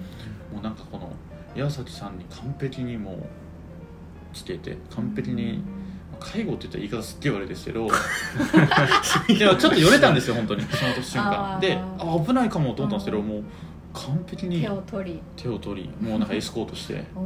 [0.60, 1.12] うなんかこの
[1.58, 3.16] 岩崎さんに完璧にもう
[4.32, 5.62] つけて完璧に
[6.20, 7.88] 介護って言ったら言い方すっげえ悪いですけど
[9.30, 11.60] いやちょっとよれたんですよ本当にその瞬間。
[11.60, 13.28] であ危ないかもと思ったんですけど、うん。
[13.28, 13.44] もう
[13.94, 15.20] 完璧に手を取り。
[15.36, 17.04] 手を取りもうなんかエスコートして。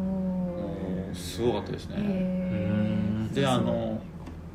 [1.13, 1.97] すごかったですね、
[3.33, 4.01] であの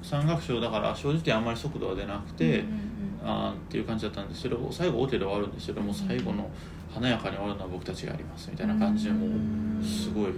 [0.03, 2.96] 三楽章だから正直あんまり速度は出なくて、うんうん
[3.27, 6.49] あーっていう感じだったんですけど最後オケで終わるんですけどもう最後の
[6.95, 10.33] 華やかに終わるのは僕たちがやりますみたいな感じでもうすごい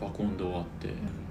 [0.00, 0.90] 爆音で終わってっ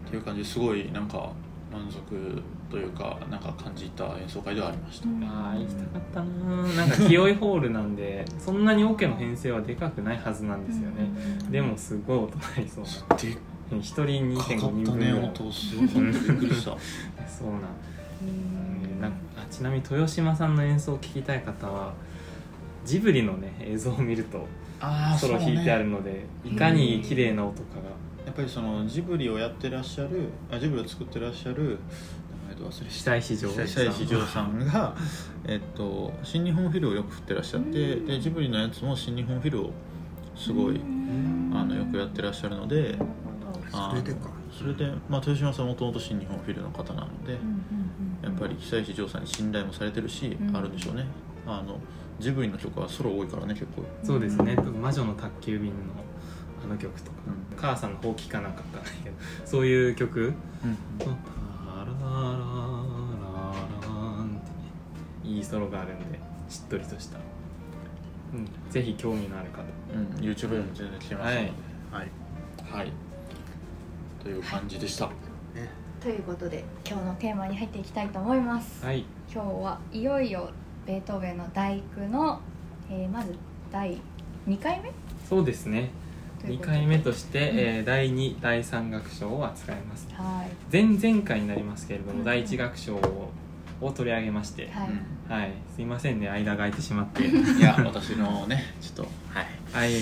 [0.10, 1.32] ていう感じですごいなんか
[1.72, 5.24] 満足というかなんか感じた演奏会ではありました、うん。
[5.24, 11.10] ああ行きたかったななんか清いホールなんで そんなにオケの編成はでかくないはずなんですよね。
[11.50, 13.18] でもすごい音鳴りそうな。
[13.18, 13.38] でっ
[13.80, 15.14] 一人2.5かかった人分ぐらい。
[15.14, 16.78] ね音すごかったびっくりした。
[17.28, 17.62] そうなん
[19.44, 21.94] あちなみに豊島さんの演奏を聴きたい方は
[22.86, 24.48] ジブリのね映像を見ると
[24.80, 28.04] あソロ弾いてあるので、いかに綺麗な音かが。
[28.26, 31.78] やっぱりそのジブリをやってらっしゃるあジブリを作ってらっしゃる
[32.48, 34.96] 名前と忘れ久石譲久石譲さんが、
[35.46, 39.72] えっと、新日本フィルをよく振ってらっしゃってでジブリのやつも新日本フィルを
[40.36, 40.80] すごい
[41.54, 42.98] あのよくやってらっしゃるので
[43.72, 44.32] あそれでか。
[44.52, 47.38] それで、まあ、豊島さんもともと新日本フィルの方なので
[48.24, 50.56] やっぱり久石譲さんに信頼もされてるし、うん。
[50.56, 51.06] あるんでしょうね。
[51.46, 51.78] あの
[52.20, 53.84] ジブリの曲はソロ多いからね結構。
[54.04, 55.78] そうですね「魔女の宅急便」の
[56.64, 57.18] あの曲とか。
[57.28, 60.22] うん「母さんのほうきかなんかわかんないけどそういう曲？
[60.22, 60.34] うん
[61.00, 61.12] 「パラ
[61.86, 62.40] ラララ
[63.82, 64.56] ラン」ってね
[65.24, 67.20] いいソロがあるんでしっとりとした、
[68.34, 69.64] うん、ぜひ興味のある方。
[69.94, 71.52] うん、YouTube でも全然聞けますので、
[71.92, 72.10] はい。
[72.72, 72.92] はい、
[74.24, 75.10] という感じでした。
[76.04, 78.86] ということで今日のテーマに入っていきたいと思います。
[78.86, 79.06] はい。
[79.34, 80.52] 今日はいよいよ
[80.86, 82.42] ベートーベンの第九の、
[82.92, 83.34] えーまず
[83.72, 83.98] 第
[84.46, 84.92] 2回目？
[85.30, 85.92] そうですね。
[86.40, 86.78] 2ということで。
[86.78, 87.58] 回目として、うん。
[87.58, 90.10] えー第2第3楽章を扱います。
[90.12, 90.50] はい。
[90.70, 92.26] 前々回になりますけれども、うん。
[92.26, 93.32] 第1楽章を
[93.80, 94.86] を取り上げまして、は
[95.38, 97.24] い、はい、すいませんね間が空いてしまって。
[97.28, 99.48] いや私のねちょっとはい。
[99.72, 99.94] はい。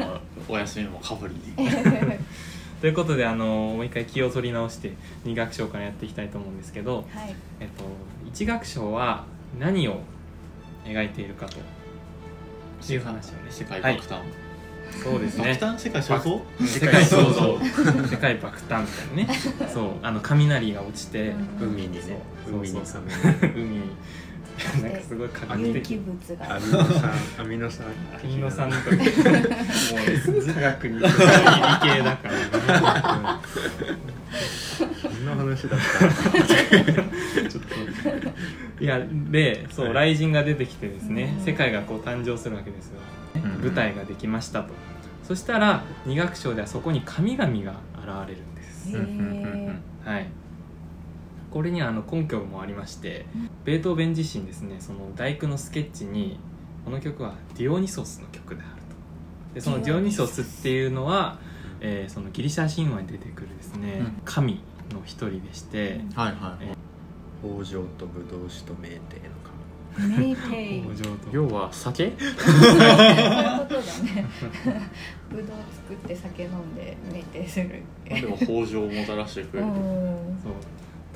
[0.00, 1.36] あのお休みもかぶり
[2.82, 4.92] ということであのもう一回気を取り直して
[5.24, 7.06] 2楽章からやっていきたいと思うんですけど、はい。
[7.60, 7.84] えっと、
[8.34, 9.24] 1楽章は
[9.56, 10.00] 何を
[10.84, 11.58] 描いているかと。
[12.92, 14.20] いう話をね世界はい爆誕、
[15.04, 15.56] そうですね。
[15.60, 17.58] 爆誕世界創造世界創造
[18.10, 19.68] 世界爆誕みたいなね。
[19.72, 19.90] そう。
[20.02, 21.28] あの雷が落ちて、
[21.60, 21.68] うん。
[21.74, 22.18] 海にね。
[22.48, 22.80] 海に。
[23.54, 23.80] 海に
[24.82, 25.88] なんかすごい科学有的。
[25.88, 30.98] 機物がアミノ酸アミノ酸アミノ酸とかもう科学に。
[30.98, 31.08] 理系
[32.02, 33.40] だから、
[35.00, 36.08] そんな話だった。
[37.50, 39.00] ちょっといや
[39.30, 42.98] でそう、はい雷神が出てきてですね、うん世界がこう誕生するわけですよ、
[43.36, 43.42] うん。
[43.62, 44.72] 舞台ができましたと
[45.22, 48.96] そしたら二楽章ではそこに神々が現れるんです、
[50.04, 50.26] はい
[51.52, 53.26] これにはあの根拠もありまして
[53.64, 56.38] ベートーベン自身ですねその大工のスケッチに
[56.84, 58.82] この曲はディオニソスの曲である
[59.50, 59.54] と。
[59.54, 61.38] でそのディオニソスっていうのは、
[61.80, 64.22] えーそのギリシャ神話に出てくるですね、うん。
[64.24, 64.60] 神
[64.92, 66.66] の一人でして、はいはい
[67.44, 69.20] 北条とブドウ酒と酩酊
[70.08, 71.28] のメーテイ北条と。
[71.32, 72.12] 要は酒？
[72.16, 74.26] そういうことだね。
[75.30, 77.82] ぶどう作って酒飲んでメーテイする。
[78.08, 79.74] まあでも北条をもたらしてくれるうん。
[80.42, 80.52] そう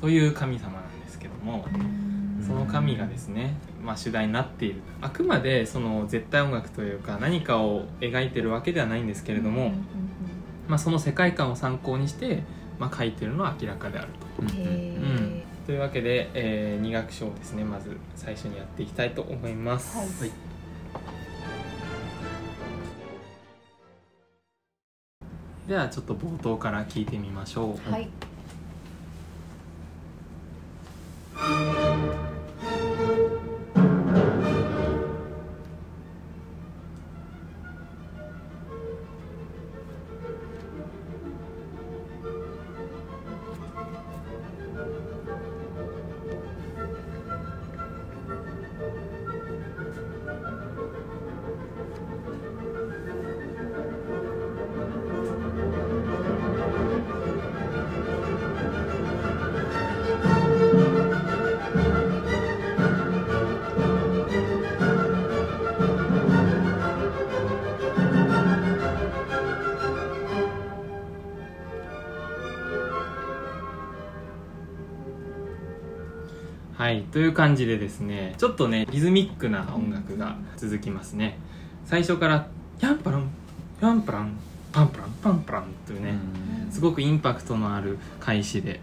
[0.00, 1.64] という神様なんですけども
[2.46, 4.80] その神がですね、まあ、主題になっている。
[5.00, 9.72] あくまでその絶対音楽というか何かを描いてるわけではないんですけれども、
[10.68, 12.44] まあ、その世界観を参考にして、
[12.78, 14.42] まあ、書いてるのは明らかであると。
[14.42, 14.48] うん。
[14.48, 19.96] へというわけで、え2楽章をですねまず最初にやっていきたいと思います。
[19.98, 20.30] はい。
[25.68, 27.74] ではちょっと冒頭から聞いてみましょう。
[27.74, 28.08] ーはい
[31.38, 33.25] Thank you.
[76.86, 81.36] はい、という感じでですねちょっとねリズミックな音楽が続きますね。
[81.84, 82.46] 最初から
[82.78, 83.28] 「ヤンパラン
[83.80, 84.36] ヤンパラン
[84.70, 86.16] パンパランパンパラン」というね、
[86.70, 88.80] すごくインパクトのある開始で。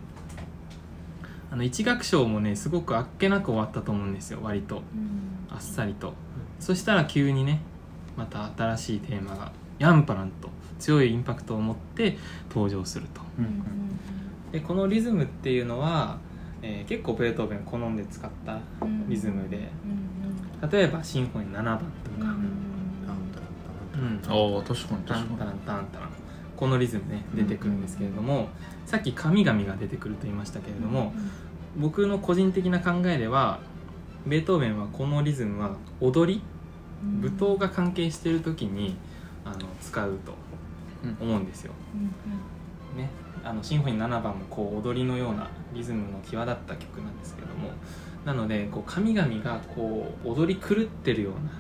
[1.50, 4.82] あの一楽章もねすごくあっけなく終わったと思うんですよ割と。
[5.50, 6.14] あっさりと。
[6.60, 7.62] そしたら急にね
[8.18, 12.18] また新しいテーマが「ヤンパラン」と強いインパクトを持って
[12.50, 13.22] 登場すると。
[13.40, 13.64] うん。
[14.52, 16.18] でこのリズムっていうのは、
[16.64, 18.60] えー結構ベートーベン好んで使った
[19.08, 19.70] リズムで。
[20.72, 21.86] 例えばシンフォニー7番とか、
[22.20, 22.40] タン
[23.06, 24.58] タランタランタランうん。
[24.58, 26.10] ああ確かにタ確かンタランタンタラン。
[26.56, 28.48] このリズムね出てくるんですけれども、
[28.86, 31.14] さっき神々が出てくると言いましたけれども、
[31.78, 33.60] 僕の個人的な考えでは
[34.26, 36.42] ベートーベンはこのリズムは踊り
[37.22, 38.96] 舞踏が関係している時に
[39.44, 40.34] あの使うと
[41.20, 41.74] 思うんですよ。
[43.44, 47.70] ね、あのシンフォニー7番もこう踊りのようなリズムの際立った曲なんですけども
[48.26, 51.52] なのでこう神々がこう踊り狂ってるような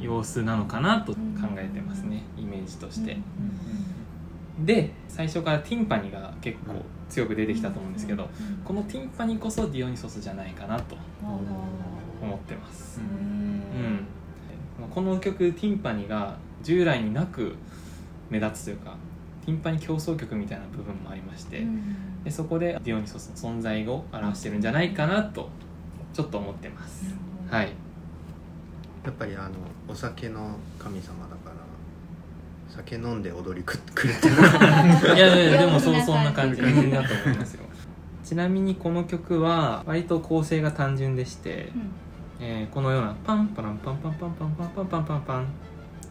[0.00, 1.18] 様子なのかなと考
[1.56, 3.16] えてますねイメージとして。
[4.64, 6.72] で最初からティンパニが結構
[7.10, 8.26] 強く出てきたと思うんですけど
[8.64, 10.96] このティンパニこそディオニソスじゃないかなと
[12.22, 13.00] 思ってます。
[13.00, 14.06] うん、
[14.90, 17.54] この曲ティンパニが従来になく
[18.30, 18.96] 目立つというか
[19.46, 21.64] ティンパニ競争曲みたいな部分もありまして、
[22.24, 25.48] でそこでディオニソスの存在を表してるんじゃないかなと
[26.12, 27.14] ちょっと思ってます。
[27.48, 27.68] はい、
[29.04, 29.50] やっぱりあの
[29.88, 31.56] お酒の神様だから
[32.68, 34.34] 酒飲んで踊りくくれてる。
[35.14, 37.62] いやいやでもそうそんな感じ感じだと思いますよ。
[38.24, 41.68] ちなみにこの曲は割と構成が単純でして、
[42.40, 45.46] えーこのようなパンパランパンパンパンパンパンパンパンパンパンっ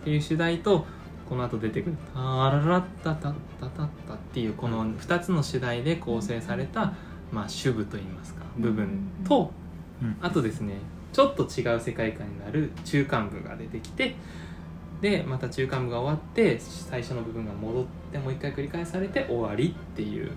[0.05, 0.85] ていう主題と
[1.29, 6.93] この後出てくる「タララッタタッタタッタ」っていうこの2つの主題で構成された、
[7.31, 8.87] まあ、主部といいますか部分
[9.27, 9.51] と
[10.01, 10.17] うん。
[10.21, 10.75] あとですね
[11.13, 14.15] ちょっと違う世界観になる中間部が出てきて
[15.01, 20.31] でまた中間部が終わって最初の部分が戻ってもう一回繰り返されて終わりっていう、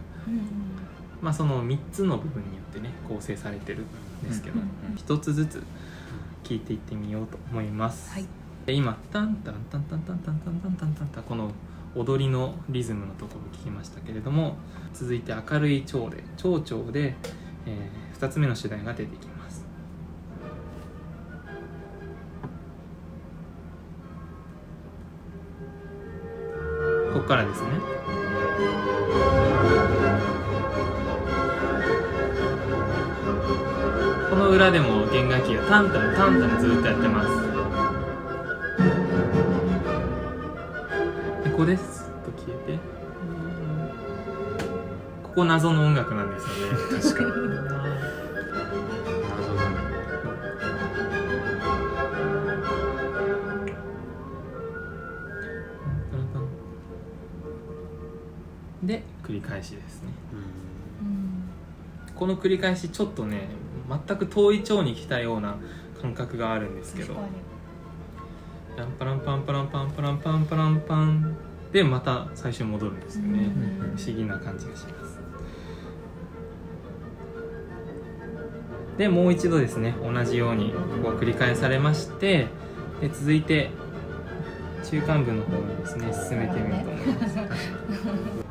[1.20, 3.80] まあ、その3つの部分によってね構成されてる
[4.24, 5.62] んですけど、うんうん一つずつ
[6.42, 8.10] 聞いていってみようと思います。
[8.10, 8.22] はい。
[8.22, 8.28] で
[8.72, 11.50] 今タンタンタンタンタンタンタンタンタンタンタンこの
[11.96, 14.56] 踊りのリズムのところを聞きましたけれども
[14.92, 17.16] 続いて明るい蝶で蝶々で、
[17.66, 19.64] え2つ目の主題が出てきます
[27.14, 27.68] ここからですね
[34.28, 37.47] この裏でも弦楽器がタンタンタンタンずっとやってます
[41.58, 42.04] ここです？
[42.24, 42.78] と消えて。
[45.24, 47.02] ここ謎の音楽なんですよね。
[47.02, 47.30] 確かに。
[49.32, 49.70] 謎だ
[58.82, 60.10] ねで繰り返しですね。
[61.02, 61.50] うん。
[62.14, 63.48] この繰り返しちょっとね
[64.06, 65.56] 全く遠い蝶に来たような
[66.00, 67.16] 感覚があるんですけど。
[68.76, 71.36] ランパランパンパランパンパランパンパランパン
[71.72, 73.38] でまた最初に戻るんですよね。
[73.38, 75.18] うん不思議な感じがします。
[78.96, 82.48] でもう一度ですね同じようにここが繰り返されまして
[83.00, 83.70] で続いて
[84.82, 88.38] 中間部の方にですね進めてみようと思います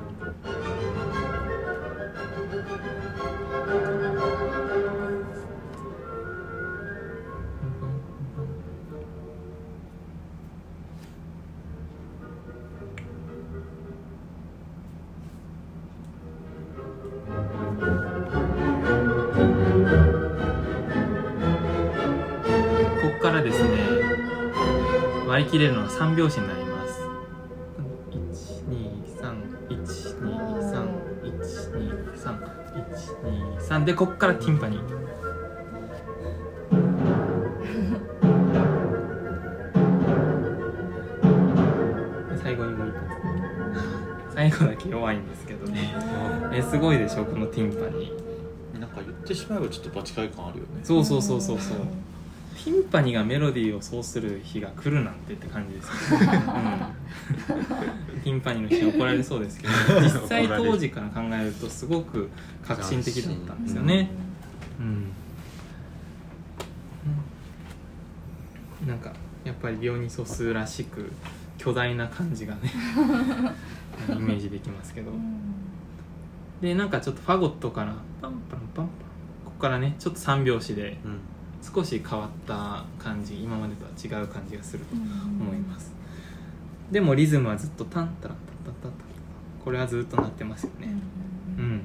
[25.97, 27.01] 3拍子になります。
[33.67, 34.81] 123123123でここからティンパニー。
[42.43, 43.07] 最後にもう一発。
[44.35, 45.95] 最後だけ弱いんですけどね。
[46.53, 48.79] えすごいでしょこのティンパニー。
[48.79, 50.81] なんか言ってしまえばちょっとバチカイ感あるよね。
[50.83, 51.77] そうそうそうそうそう
[52.57, 56.13] ティンパニーがメロディーをそうする日が来るなんてって感じです。
[56.13, 56.43] よね、
[58.15, 62.29] うん、ティンパニーの人に怒られそうですけど実際当時から考えるとすごく
[62.67, 64.09] 革新的だったんですよね。
[64.79, 65.11] うん、うん
[68.87, 71.11] なんかやっぱりディオニソスらしく
[71.57, 72.71] 巨大な感じがね
[74.09, 75.11] イメージできますけど。
[76.61, 78.85] でなんかちょっとファゴットからパンパンパンパン。
[79.45, 81.19] ここからねちょっと3拍子でうん
[81.61, 85.93] 少し変わった感じ今までとは違う感じがすると思います、
[86.91, 89.07] でもリズムはずっとタンタランタンタンタンタン。
[89.63, 90.87] これはずっと鳴ってますよね。
[91.57, 91.83] うん、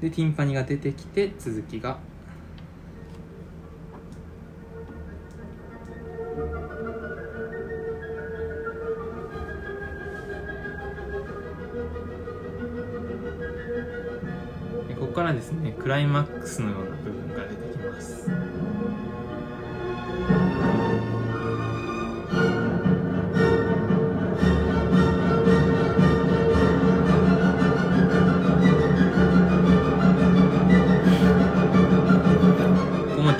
[0.00, 1.98] でティンパニが出てきて続きが。
[14.88, 16.96] でここからですねクライマックスのような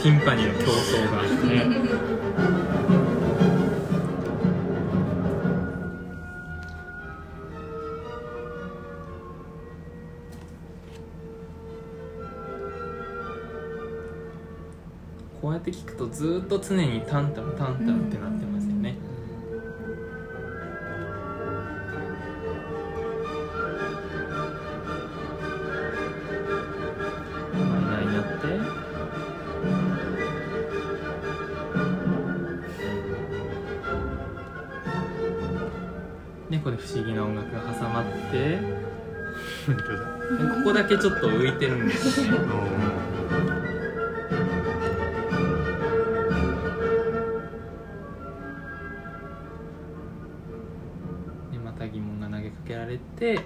[0.09, 1.29] ティンパニーの競争がね
[15.43, 18.48] こうやって聞くとずっと常にタンタンタンタンってなってます。
[36.89, 38.59] 不思議な音楽が挟まって。
[39.67, 39.75] こ
[40.65, 42.33] こだけちょっと浮いてるんですよ。
[42.33, 42.39] ね
[51.53, 53.39] でまた疑問が投げかけられて。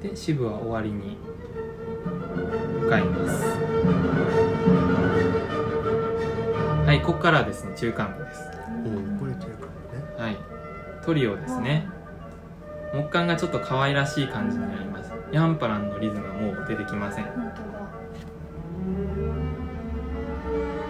[0.00, 1.18] で支部は終わりに
[7.10, 8.40] ここからはですね中間部です。
[9.18, 9.70] これ中華ね
[10.16, 10.36] はい。
[11.04, 11.88] トリオですね。
[12.94, 15.10] 木管がちょっと可愛らしい感じになります。
[15.32, 17.24] ヤンパランのリズムはもう出てきません。
[17.24, 17.80] 本当だ。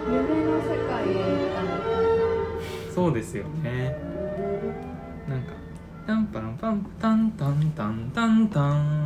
[0.05, 2.93] 夢の世界へ行ったの。
[2.93, 3.97] そうですよね。
[5.27, 5.53] なんか
[6.05, 9.00] タンパランパンタンタンタンタンタン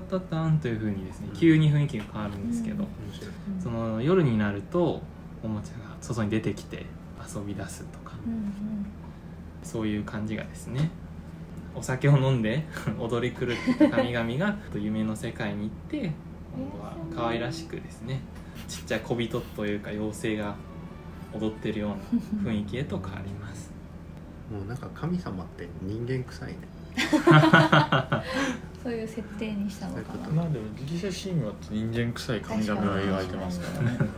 [0.00, 2.84] タラタッタンという風にですね急に雰囲気が変わるんですけど、
[3.62, 5.02] その夜になると
[5.42, 6.86] おもちゃが外に出てきて
[7.34, 8.86] 遊び出すとかうんうん。
[9.62, 10.90] そういう感じがですね
[11.74, 12.64] お酒を飲んで
[12.98, 16.12] 踊り狂ってた神々が夢の世界に行って
[16.54, 18.20] 今度は可愛らしくですね
[18.68, 20.54] ちっちゃい小人というか妖精が
[21.34, 23.70] 踊ってるような雰囲気へと変わります。
[24.50, 26.58] もうなんか神様って人間臭いね
[28.82, 30.28] そういう設定にしたのかな。
[30.28, 33.98] まあでもギリシャ神話って人間臭い神々が描いてますからね。
[33.98, 34.08] 割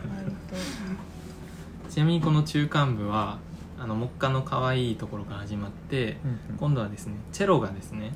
[1.89, 3.39] ちなみにこの中間部は
[3.79, 6.17] あの木管の可愛いところから始まって
[6.59, 8.11] 今度はですねチェロがですね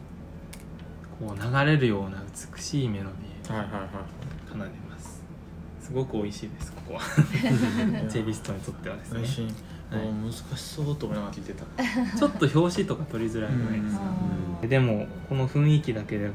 [1.20, 2.22] こう流れるような
[2.55, 5.24] 美しいメロディーはいはいはを奏でます。
[5.82, 7.01] すごく美味しいですここは。
[7.01, 7.03] い
[8.09, 9.22] チェリストにとってはですね
[9.98, 11.66] 難しそうと思いながら聞いてた。
[12.18, 14.62] ちょっと表紙とか取りづらいぐらいですうん。
[14.62, 16.34] とでもこの雰囲気だけでも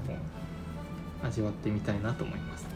[1.25, 2.68] 味わってみたいなと思います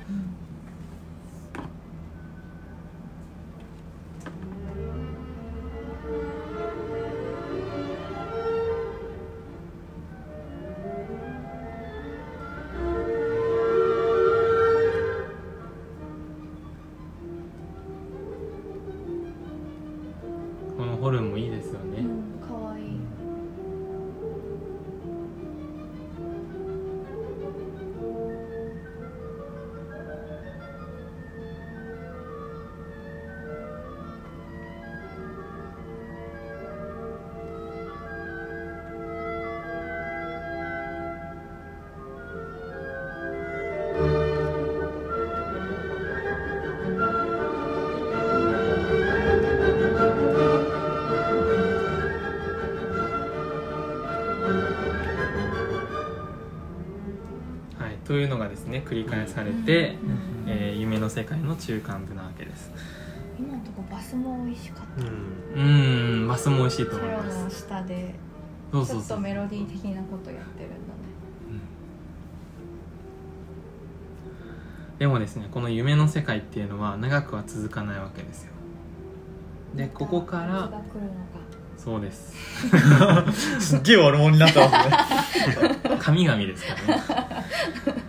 [58.12, 59.96] というのがですね繰り返されて、
[60.44, 60.50] うん。
[60.50, 62.70] えー夢の世界の中間部なわけです。
[63.38, 65.14] 今のとこバスも美味しかった、うん。
[65.54, 66.28] うーん。
[66.28, 68.14] マスも美味しいと思いまのす下で
[68.70, 70.82] ちょっとメロディー的なことやってるんだね
[74.98, 78.52] でもですねこの夢の世界っていうのは長くは続かないわけですよ。
[79.74, 80.82] でここか夏ら
[81.82, 82.32] そうです。
[83.58, 85.96] すっげえ悪者になったますね。
[85.98, 88.01] 神々ですからね、はい、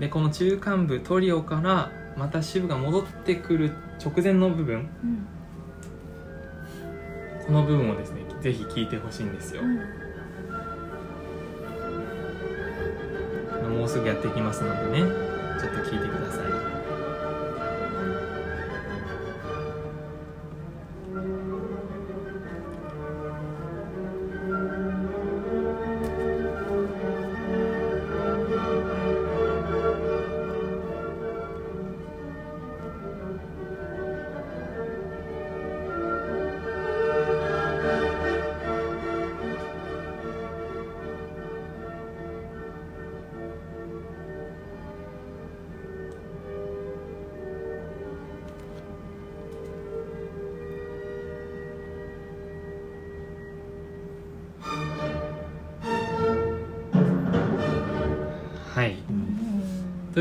[0.00, 3.72] でこの中間部トリオからまた主部が戻ってくる
[4.04, 5.26] 直前の部分うん
[7.48, 9.78] この部分をですねぜひ聞いてほしいんですよ、うん。
[13.78, 15.08] もうすぐやっていきますのでね
[15.58, 16.07] ちょっと聞いて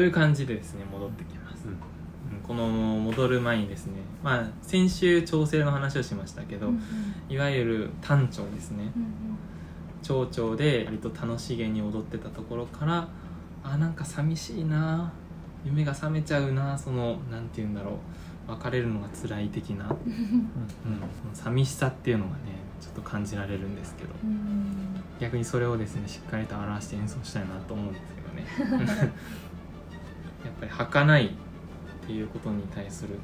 [0.07, 2.39] いう感じでですね戻ってきます、うん。
[2.41, 3.93] この戻る前にですね
[4.23, 6.81] まあ先週調整の話をしましたけど、うん
[7.29, 8.91] いわゆる単調ですね。
[8.95, 9.37] うん
[10.03, 13.09] 蝶々で割と楽しげに踊ってたところから
[13.61, 15.11] あなんか寂しいな
[15.65, 17.99] 夢が覚めちゃうなそのなんて言うんだろ
[18.47, 21.01] う別れるのが辛い的な、 うん、
[21.33, 22.37] 寂しさっていうのがね
[22.79, 24.11] ちょっと感じられるんですけど。
[24.23, 24.77] うんうん。
[25.19, 29.11] 逆にそれをですねしっかりと表して演奏したいなと思うんですけどね
[30.59, 31.29] ぱり儚いっ
[32.05, 33.19] ていうことに対する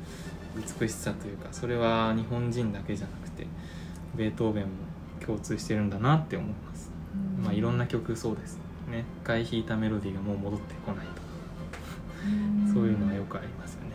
[0.55, 3.47] 美しさというかそれは日本人だけじゃなくて
[4.15, 4.71] ベートーベンも
[5.25, 6.91] 共通してるんだなって思います、
[7.43, 8.63] まあいろんな曲そうです
[8.93, 9.05] ね。
[9.23, 11.21] 一回弾いたメロディーがもう戻ってこないとか。
[12.73, 13.91] そういうのはよくありますよね。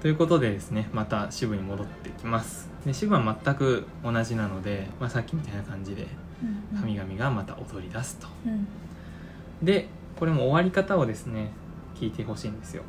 [0.00, 2.68] ということでですねまた支部に戻ってきます。
[2.86, 6.06] で支部は全く同じなので、まあ、さっきみたいな感じで
[6.72, 6.80] うん。
[6.80, 8.28] 神々がまた踊り出すと。
[8.46, 8.66] うん。
[9.62, 9.88] で
[10.18, 11.50] これも終わり方をですね
[11.94, 12.82] 聞いてほしいんですよ。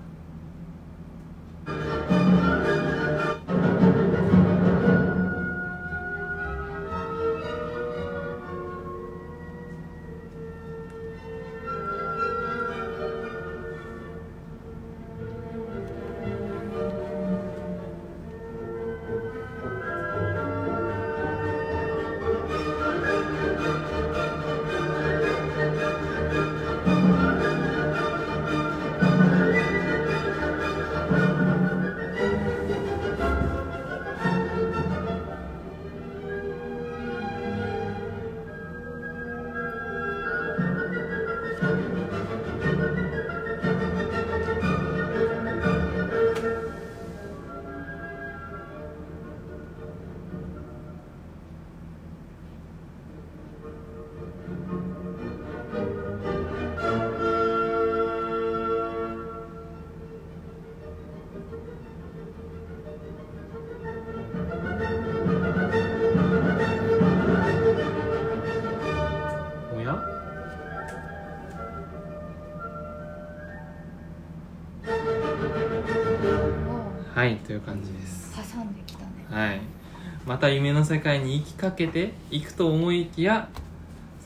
[80.46, 83.50] また夢の世界に行きかけていくと思いきや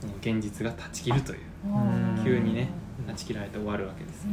[0.02, 2.22] その現実が断ち切るといううん。
[2.26, 2.68] 急にね
[3.08, 4.28] 断ち切られて終わるわけです。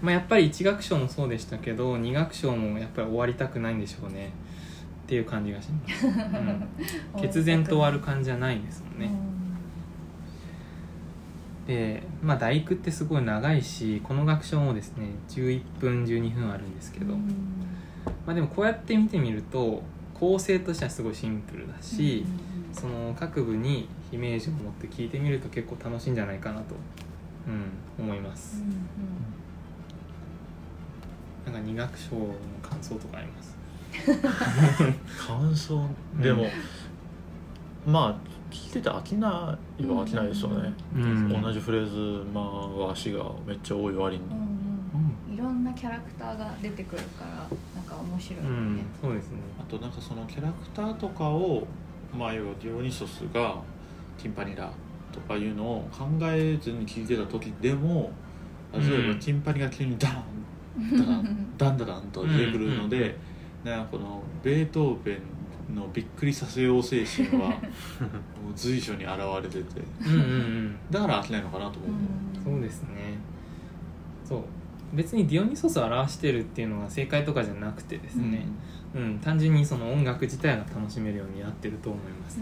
[0.00, 4.30] まあ、やっぱり1楽章もそうでしたけど2楽章もやっぱり終わりたくないんでしょうね。
[5.06, 6.68] っていう感じがします、うん、
[7.20, 9.10] 決然と終わる感じじゃないですもんね、
[11.66, 17.14] でまあ第九ってすごい長いしこの楽章もですね11分12分あるんですけど、
[18.26, 19.82] まあ、でもこうやって見てみると
[20.14, 22.24] 構成としてはすごいシンプルだし、
[22.72, 26.74] その各部にイメージを持って聞いてみると結構楽しいんじゃないかなと、
[27.48, 27.50] う
[28.02, 28.62] ん、思います、
[31.46, 33.56] なんか2楽章の感想とかあります？
[35.26, 35.88] 感想？
[36.20, 36.46] でも、
[37.86, 41.42] まあ聞いてて飽きないは飽きないですよね、うん。
[41.42, 44.28] 同じフレーズ回しがめっちゃ多い割に、い
[45.40, 47.30] ろんなキャラクターが出てくるから
[47.74, 49.38] なんか面白いようんね、そうですね。
[49.58, 51.66] あとなんかそのキャラクターとかを
[52.16, 53.56] まあ要はディオニソスが
[54.18, 54.70] ティンパニラ
[55.12, 58.12] とかいうのを考えずに聞いてた時でも
[58.72, 60.24] 例えばうんティンパニが急にダン
[60.96, 63.16] ダダンダンダダンと出てくるので、
[63.64, 65.18] なんかこのベートーベ
[65.70, 67.58] ンのびっくりさせよう精神はもう
[68.54, 73.18] 随所に現れててうんうんうんだから飽きないのかなと思う、そうですね
[74.24, 74.44] そう
[74.92, 78.46] 別にディオニソスを表してるっていうのが正解とかじゃなくてですね、
[78.94, 79.18] うん。
[79.20, 82.38] 単純にその音楽自体が楽しめるようになってると思います、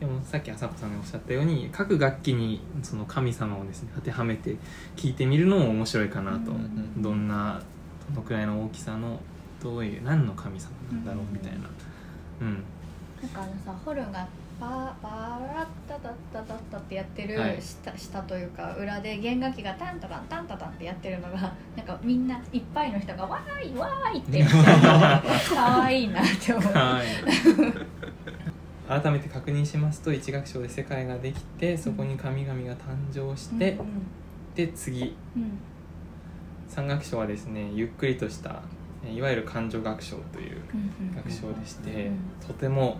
[0.00, 4.56] でもさっき朝子さんがおっしゃったように各楽器にその神様をですね当てはめて
[4.96, 7.02] 聴いてみるのも面白いかなと、うん。
[7.02, 7.62] どんな
[8.10, 9.20] どのくらいの大きさの
[9.62, 11.70] どういう何の神様なんだろうみたいな。
[12.42, 12.62] うん。
[13.22, 14.26] なんかあのさホルンが
[14.60, 17.60] パーパーラッタタッタタッタってやってるはい。
[17.60, 25.22] 下,、下というか裏で弦楽器がタンタタンタンタタンってやってるのがなんかみんないっぱいの人がわーいわーいってやってるのが
[25.54, 27.06] 可愛いなって思うはい
[28.86, 32.76] 改めて確認しますと一楽章で世界ができてそこに神々が誕
[33.12, 33.86] 生して、うん
[34.54, 35.58] で次うん
[36.68, 38.62] 三楽章はですねゆっくりとした
[39.04, 40.60] えいわゆる感情楽章という
[41.14, 42.98] 楽章でして、うんとても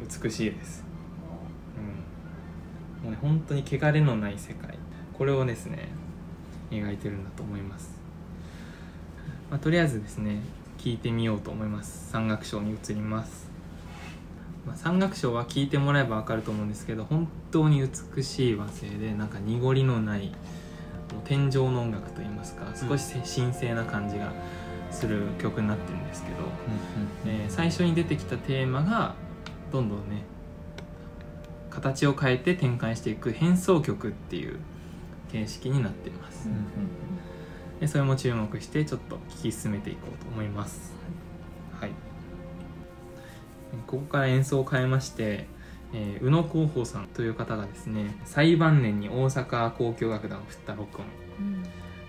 [0.00, 0.85] 美しいです、うん、
[3.06, 4.76] もうね本当に汚れのない世界
[5.16, 5.88] これをですね
[6.72, 8.00] 描いてるんだと思います、
[9.48, 10.40] まあ、とりあえずですね
[10.76, 12.10] 聞いてみようと思います。
[12.10, 13.48] 三楽章に移ります、
[14.66, 17.80] まあ、三楽章は聞いてもらえば分かると思うんですけど本当に
[18.14, 20.32] 美しい和声でなんか濁りのないもう
[21.24, 24.32] 天上の音楽といいますか少しせ神聖な感じが
[24.90, 26.36] する曲になってるんですけど、
[27.26, 29.14] えー最初に出てきたテーマが
[29.70, 30.24] どんどんね
[31.76, 34.58] 形を変えて展開していく変奏曲っていう
[35.30, 36.48] 形式になっています、
[37.80, 40.94] でそれも注目してちょっと聞き進めていこうと思います。
[41.78, 41.90] はい。
[43.86, 45.46] ここから演奏を変えまして、
[45.92, 51.06] えー宇野広報さんという方がですね最晩年に大阪交響楽団を振った録音。
[51.40, 51.62] うん。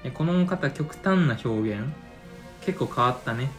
[0.04, 1.84] でこの方極端な表現
[2.62, 3.50] 結構変わったね。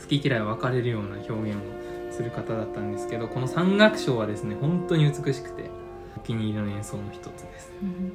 [0.00, 1.85] 好き嫌い分かれるような表現を
[2.16, 5.70] する方だったんですけどこの三楽章はですね本当に美しくて
[6.16, 7.72] お気に入りの演奏の一つです。
[7.82, 8.12] うん。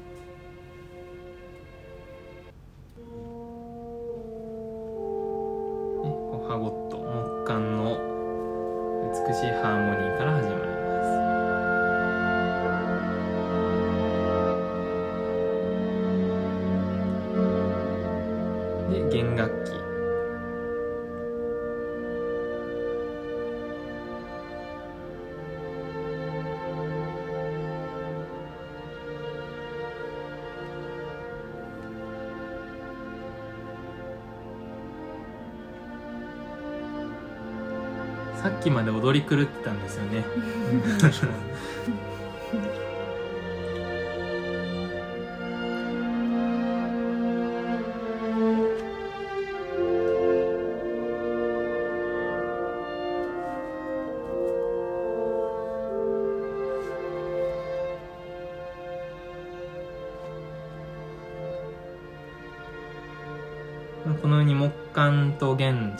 [38.61, 40.23] きまで踊り狂ってたんですよね。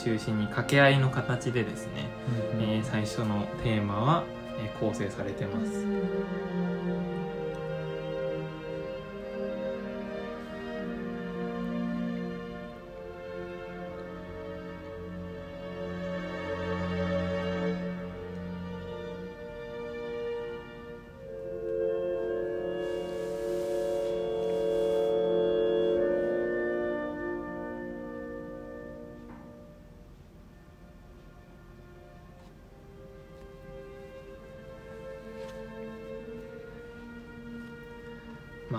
[0.04, 2.08] 中心に掛け合いの形でですね、
[2.60, 4.24] えー最初のテーマは、
[4.64, 5.86] えー構成されてます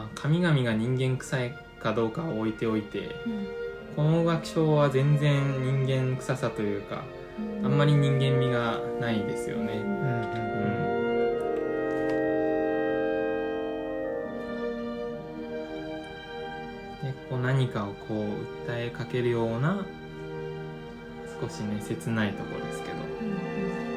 [0.03, 3.47] まあ神々が人間臭いかどうかは置いておいてうん。
[3.95, 7.05] この楽章は全然人間臭さというか
[7.63, 10.03] あんまり人間味がないですよね。
[17.03, 19.85] でこう何かをこう訴えかけるような
[21.41, 23.92] 少しね切ないところですけど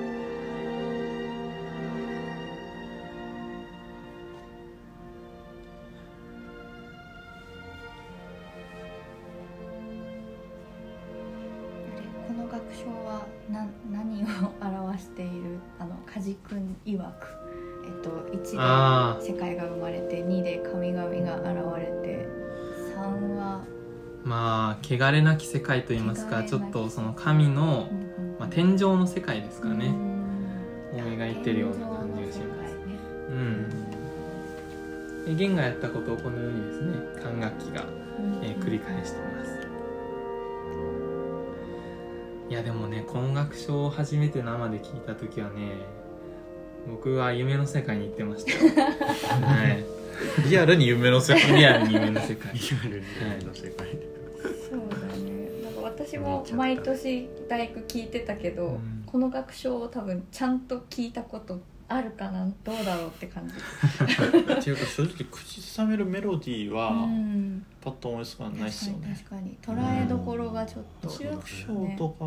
[18.46, 21.48] 1であ世界が生まれて2で神々が現
[21.80, 22.28] れて
[22.96, 23.66] 3は、あ
[24.24, 27.90] まあ汚れなき世界といいますかちょっとその神の、
[28.40, 31.02] まあ、天井の世界ですかね、うん。
[31.02, 32.76] を描いてるような感じがします。
[32.76, 32.82] ね
[33.30, 37.84] うん、で弦がやったことをこのようにですね管楽器が、
[38.44, 39.56] えー繰り返しています。
[42.48, 45.72] いやでもねこの楽章を初めて生で聞いた時はね
[46.88, 48.52] 僕は夢の世界に行ってました。
[48.52, 48.88] よ
[49.46, 49.96] はい
[50.50, 51.58] リアルに夢の世界。
[51.58, 52.54] リアルに夢の世界。
[52.54, 53.00] リアル
[53.40, 53.88] にの世界。
[54.70, 55.62] そうだね。
[55.64, 59.04] なんか私も毎年大工聞いてたけど、うん。
[59.06, 62.46] この楽章を多分ちゃんと聞いたことあるかな。
[62.64, 63.56] どうだろうって感じ。
[63.56, 67.66] っていうか正直口ずさめるメロディーはうん。
[67.82, 69.16] パッと思いつかないっすよね。
[69.18, 69.88] 確かに確かに。
[69.88, 71.68] 捉えどころがちょっと、一楽章
[71.98, 72.26] とか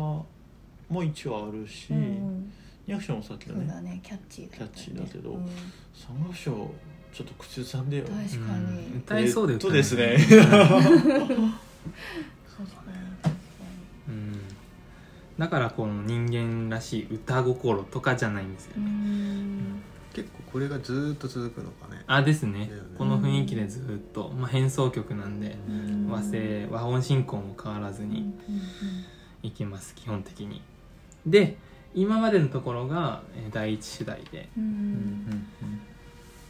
[0.93, 2.51] も一応あるし、うん
[2.93, 4.57] うん二楽章もさっきのねそうだねキャッチーだね。
[4.57, 5.45] キャッチーだけどうん。
[5.93, 6.51] 三楽章
[7.11, 8.97] ちょっと口ずさんでよ確かに、うん。
[8.99, 10.17] 歌えそうで歌えないとですね。
[10.17, 10.57] 確かに。
[10.67, 12.81] 確か
[14.07, 14.39] うん。
[15.37, 19.81] だからこの人間らしい歌心とかじゃないんですよにうね、ん。
[20.13, 22.03] 結構これがずーっと続くのかね。
[22.07, 22.59] あですね。
[22.59, 22.71] ね。
[22.97, 26.09] この雰囲気でずっと、まあ、変奏曲なんでうん。
[26.09, 28.33] 和声和音進行も変わらずに
[29.43, 30.61] いきます基本的に。
[31.25, 31.57] で
[31.93, 34.49] 今までのところがえー第一主題で。
[34.57, 35.79] うんううんん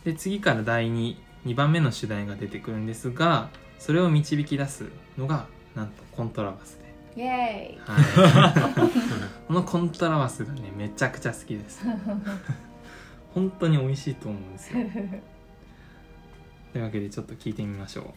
[0.03, 1.15] で次から第2
[1.45, 4.85] 2番目の主題が出てくるんですがそれを導き出す
[5.17, 6.79] のがなんとコントラバス
[7.15, 8.91] で、イエーイはい、
[9.47, 11.85] このコントラバスがねめちゃくちゃ好きです。
[13.33, 14.85] 本当に美味しいと思うんですよ。
[16.73, 18.03] というわけでちょっと聞いてみましょう。
[18.05, 18.13] こ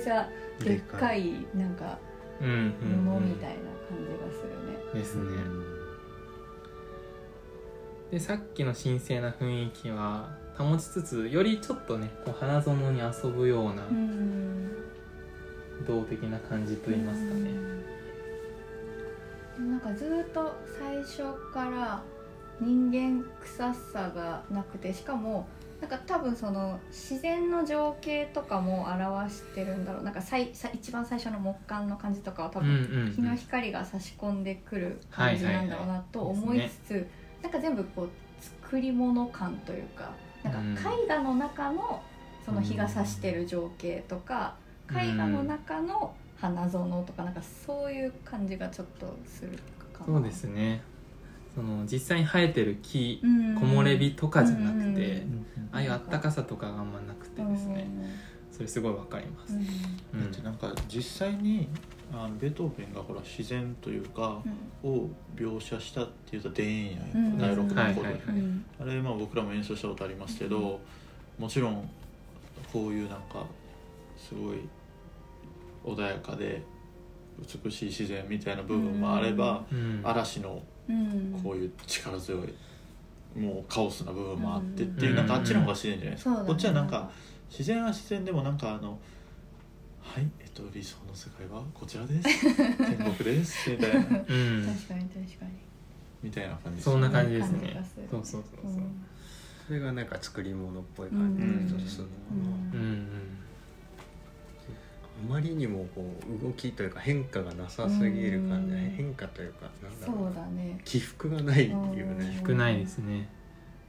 [0.00, 0.28] くちゃ
[0.60, 1.98] でっかいなんか
[2.38, 2.72] 布み
[3.36, 3.56] たいな
[3.88, 5.00] 感じがするね。
[5.00, 5.22] ですね。
[8.10, 14.70] でさっきの神聖な雰囲気は保ちつつよりちょっとねこう花園に遊ぶようなうん
[15.86, 17.50] 動的な感じといいますかね。
[19.58, 22.02] うんなんかずっと最初から
[22.60, 25.46] 人間臭さがなくてしかも
[25.80, 30.02] なんか多分その自然の情景とかも表してるんだろう。
[30.02, 37.08] なんかさいさ一番最初の木簡の感じとかは多分うん日の光が差し込んでくる感じなんだろうなと思いつつ、
[37.42, 38.08] なんか全部こう
[38.62, 40.12] 作り物感というか
[40.44, 42.02] なんか絵画の中の
[42.44, 44.56] その日が差してる情景とか、
[44.90, 44.96] うん。
[44.98, 49.52] 絵画の中の花園とかなんかそういう感じがちょっとする
[49.92, 50.06] かな。
[50.06, 50.82] そうですね
[51.54, 53.54] その実際に生えてる木うん。
[53.56, 55.46] 木漏れ日とかじゃなくて、うん。
[55.72, 57.86] ああいうあったかさとかがあんまなくてですね、
[58.50, 59.60] それすごいわかります、だ
[60.24, 61.68] ってなんか実際に
[62.12, 64.42] あのベートーベンがほら自然というか
[64.82, 68.06] を描写したっていうと田園やうんん第六のはい頃
[68.80, 70.80] あれまあ僕らも演奏したことありますけど
[71.38, 71.88] もちろん
[72.72, 73.46] こういうなんか
[74.18, 74.58] すごい
[75.84, 76.62] 穏やかで
[77.64, 80.00] 美しい自然みたいな部分もあればうん。
[80.04, 80.60] 嵐の
[80.92, 81.40] うん。
[81.42, 82.54] こういう力強い
[83.38, 86.30] もうカオスな部分もあってっていううんなんかあっちの方が自然じゃないですか。
[86.30, 87.10] そうだねこっちはなんか
[87.50, 88.98] 自然は自然でもなんかあの
[90.02, 92.56] はいえっと理想の世界はこちらです。
[92.76, 93.70] 天国です。
[93.70, 93.98] みたいな。
[93.98, 94.04] うん。
[94.04, 95.50] 確かに確かに
[96.22, 97.72] みたいな感じですそんな感じですね。
[97.74, 98.06] がする。
[98.10, 98.82] そうそうそうそう。
[99.68, 101.64] それがなんか作り物っぽい感じうん。
[101.66, 102.10] がちょっとするの
[102.74, 103.06] うんうんうん
[105.28, 106.04] あまりにもこ
[106.40, 108.90] う動きというか変化がなさすぎる感じうん。
[108.90, 110.80] 変化というかなんだそろううだね。
[110.84, 112.42] 起伏がないっていうね。
[112.46, 113.28] 少ないですね。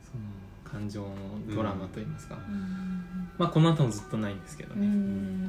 [0.04, 0.24] その
[0.72, 1.08] 感情の
[1.56, 3.30] ドラマといいますか、うん。
[3.38, 5.48] まあこの後もずっとないんですけどうね、ん。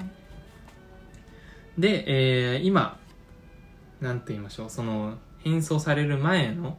[1.78, 2.04] で、
[2.54, 2.98] えー今
[4.00, 4.70] なんと言いましょう。
[4.70, 6.76] その変装される前の、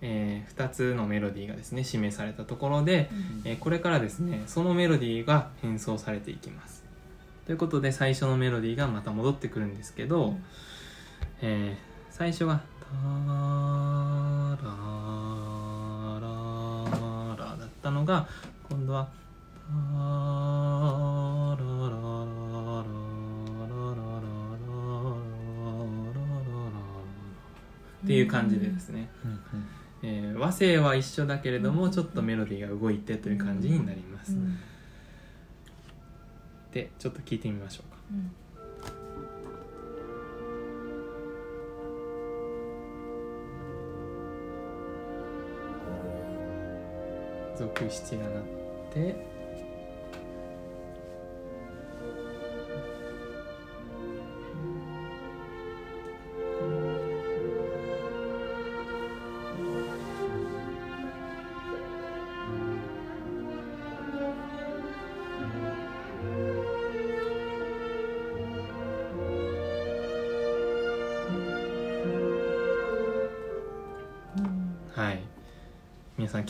[0.00, 3.10] え2つのメロディーがですね示されたところで、
[3.44, 6.77] えーこれからですねそのメロディーが変装されていきます
[7.48, 10.44] ということで最初のメロディーがまた戻ってくるんですけど、うん。
[11.40, 13.00] えー最初が「タラ
[16.20, 16.26] ラ
[17.36, 18.28] ラ」だったのが
[18.68, 19.08] 今度は
[19.54, 19.78] 「タラ
[21.56, 22.02] ラララララ
[23.64, 23.74] ララ
[25.54, 25.58] ラ
[26.12, 26.64] ララ」
[28.04, 29.08] っていう感じでですね、
[30.02, 34.58] えー和声は一緒だけれどもちょっとメロディーが動いてという感じになります、うん
[36.72, 37.98] でちょっと聞いてみましょうか。
[38.12, 38.32] うん。
[47.56, 48.44] 続七がなっ
[48.92, 49.37] て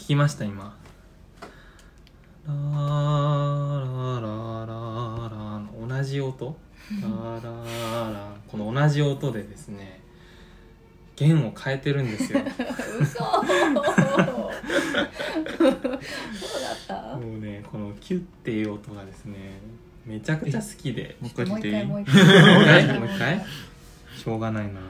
[0.08, 0.74] きました今。
[2.46, 2.56] ラー
[4.22, 4.30] ラ
[4.62, 6.56] ラララの同じ音。
[7.02, 7.08] ラ
[7.42, 7.50] ラ
[8.10, 10.00] ラこの同じ音でですね
[11.14, 12.40] 弦を変えてるんですよ。
[12.98, 13.18] 嘘。
[13.18, 13.44] そう
[13.74, 13.82] だ
[16.72, 17.16] った。
[17.18, 19.60] もうねこのキュッっていう音がですね
[20.06, 21.16] めちゃくちゃ好きで。
[21.20, 23.44] もう一回もう聞いていい一回もう一もう一回回もう一回。
[24.16, 24.80] しょうがないな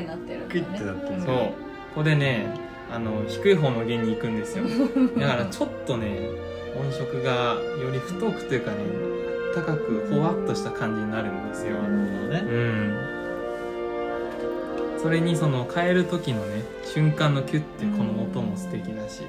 [0.00, 0.52] ってなってるんだね。
[0.52, 1.16] キュイってなってる。
[1.18, 1.24] ん。
[1.24, 1.36] そう。
[1.36, 1.52] こ
[1.96, 2.54] こでね
[2.90, 4.64] あの低い方の弦に行くんですよ。
[5.18, 6.18] だからちょっとね
[6.78, 8.76] 音色がより太くというかね
[9.54, 11.74] 高くほわっとした感じになるんですよ。
[11.82, 12.40] なるほどね。
[12.44, 12.54] う
[13.14, 13.17] ん
[15.00, 19.22] それにその変える時のね瞬間のキュッてこの音も素敵だし。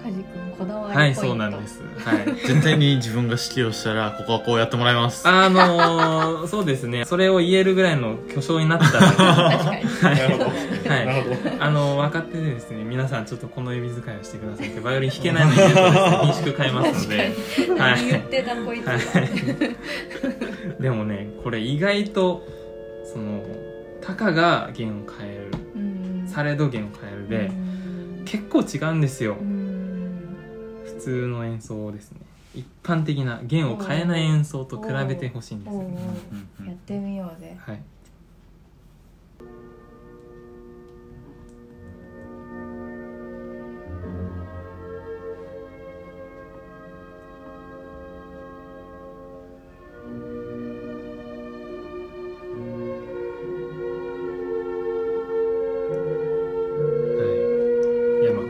[0.00, 0.26] カジ君
[0.56, 1.20] こだわりはいポイント。
[1.22, 1.82] そうなんです。
[1.98, 2.24] はい。
[2.46, 5.26] 絶対に自分が指揮をしたらここはこうやってもらいます。
[5.26, 7.04] あのー、そうですね。
[7.04, 10.18] それを言えるぐらいの巨匠になったら確かに。
[10.20, 10.44] なるほど。
[10.44, 11.06] はい。
[11.06, 11.64] なるほど。
[11.64, 17.32] あの若手でですね皆さんちょっとこの指使いをしてくださいってバイオリン弾けないのに言うとですね品種変えますので。
[17.56, 17.92] 確かはい。
[17.94, 18.98] に何言ってたこいつはは
[20.78, 20.82] い。
[20.82, 22.46] でもねこれ意外と
[23.12, 23.42] その
[24.08, 25.50] たかが弦を変える。
[25.76, 26.26] うん。
[26.26, 28.24] されど弦を変えるでうん。
[28.24, 29.36] 結構違うんですよ。
[29.38, 30.82] うん。
[30.86, 32.20] 普通の演奏ですね。
[32.54, 35.98] 一般的な弦を変えない演奏と比べてほしいんですよね。
[36.66, 37.54] やってみようぜ。
[37.58, 37.80] はい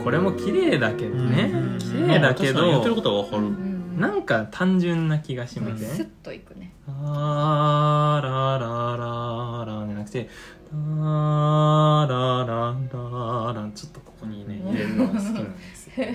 [0.09, 1.51] これも綺麗だけどね。
[1.53, 1.77] うん。
[1.77, 3.99] 綺麗だけどとは分かる、うん。
[3.99, 6.73] なんか単純な気がしませんスッといくね。
[6.87, 10.27] あーららららじゃなくて
[10.73, 16.05] あーららららちょっとここにね入れるのが好きなんですよ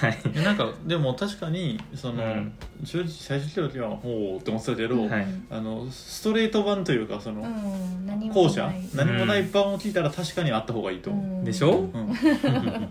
[0.00, 0.44] はい。
[0.44, 2.52] なんかでも確かにその、うん。
[2.82, 5.26] 正直最初来た時はほうって思ってたけど、はい。
[5.50, 11.44] あのストレート版というかその、うん何も後者何もない版を聞いたら確かにあった方がいいと思う、うん。
[11.44, 11.78] でしょ？
[11.78, 12.12] うん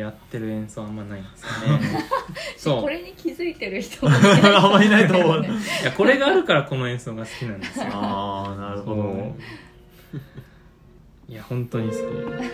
[0.00, 1.48] やってる演奏あんまないんですよ
[1.78, 2.04] ね。
[2.56, 2.82] そう。
[2.82, 4.12] これに気づいてる人も
[4.56, 5.40] あんまいないと思う。
[5.40, 5.48] ね
[5.82, 7.86] いやこれがあるからこの演奏が好きなんですよ。
[7.92, 9.34] ああなるほどね。
[11.28, 11.94] いや本当に好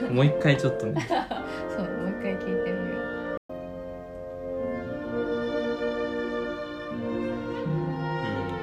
[0.09, 1.07] きもう一回ちょっとね。
[1.09, 3.37] そうもう一回聞いてみよう。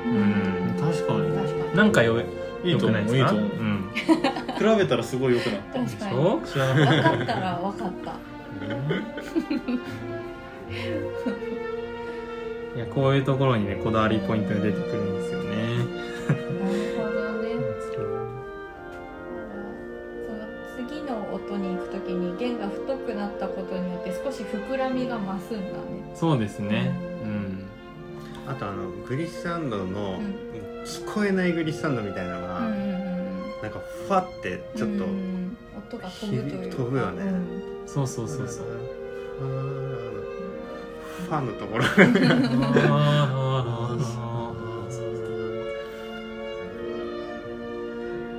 [0.06, 0.76] うん。
[0.80, 1.32] 確かに。
[1.38, 1.76] 確かに。
[1.78, 2.22] なんかよ
[2.64, 3.18] いいと思うですか？
[3.18, 3.44] いいと思う。
[3.44, 3.90] うん。
[3.96, 5.80] 比べたらすごい良くなった。
[5.80, 6.12] 確かに。
[6.12, 8.33] でしょ知らなかっ分かったら分かった
[12.76, 15.78] いやこういうところにねこだわりポイントが出てくるんですよね。
[15.78, 15.88] なる
[16.98, 17.10] ほど
[17.44, 17.50] ね。
[17.94, 18.08] その
[20.90, 25.78] 次の音に行く時に弦が太くなったことによって少し膨らみが増すんだね。
[26.16, 26.92] そうですね。
[27.24, 27.66] うん。
[28.48, 30.36] あとあのグリッサンドの、ん。
[30.84, 32.83] 聞こえないグリッサンドみたいなのが、うん
[33.64, 35.58] なんかファってちょっと、うん。
[35.78, 36.76] 音が飛ぶというか。
[36.76, 37.24] 飛ぶよね。
[37.24, 37.88] うん。
[37.88, 38.66] そうそうそうそう。
[41.24, 41.86] ファンのところ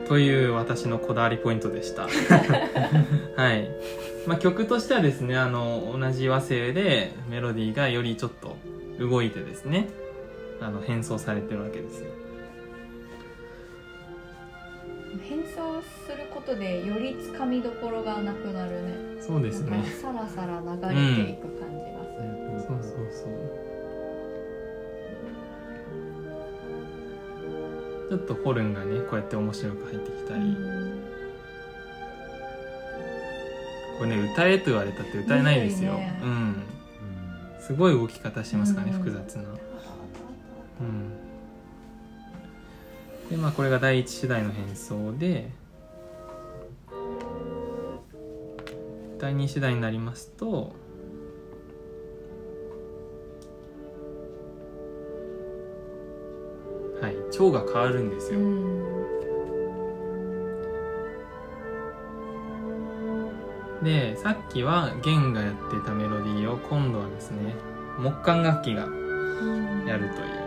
[0.07, 2.09] という私のこだわりポイントでしたは
[3.55, 3.71] い、
[4.27, 8.57] まあ、曲としてはですねあの同じ和声でメロディーがよりちょっと
[9.01, 9.89] 動いてですね
[10.61, 12.14] あの変奏されてるわけですよ
[15.23, 18.95] 変装することでよりつかみどころがなくなるね。
[19.21, 19.85] そうですね。
[20.01, 23.29] さらさら流れていく感じがする、そうそうそう。
[28.11, 30.57] ちょっとホルンがねこうやって面白く入ってきたり、
[33.99, 36.63] これね歌えと言われたって歌えないですよ、ねうん。
[37.61, 38.99] すごい動き方してますからね、うん。
[38.99, 39.43] 複雑な。
[40.81, 41.14] うん
[43.31, 45.51] でまあこれが第一主題の変奏で
[49.19, 50.75] 第二主題になりますと
[57.01, 58.75] はい調が変わるんですよ、うん。
[63.83, 67.55] でさっきは弦がやってたメロディーを今度はですね
[67.99, 70.44] 木管楽器がうんやるという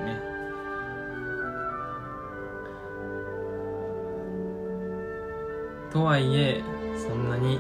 [5.98, 6.62] とはいえ
[6.96, 7.60] そんなに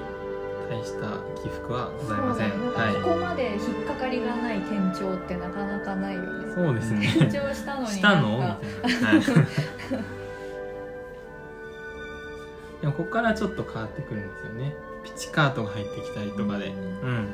[0.69, 2.49] 大した起伏はございません。
[2.49, 2.55] ね。
[2.67, 6.51] はなんかここまで引っかかりがない転調ってなかなかないよね。
[6.51, 7.13] いそうですね。
[7.15, 7.87] 転調したのに。
[7.87, 8.37] したの？
[8.37, 9.21] みたいな、はい、
[12.81, 14.75] でもここからちょっと変わってくるんですよね。
[15.03, 16.67] ピチカートが入ってきたりとかで。
[16.67, 17.27] うん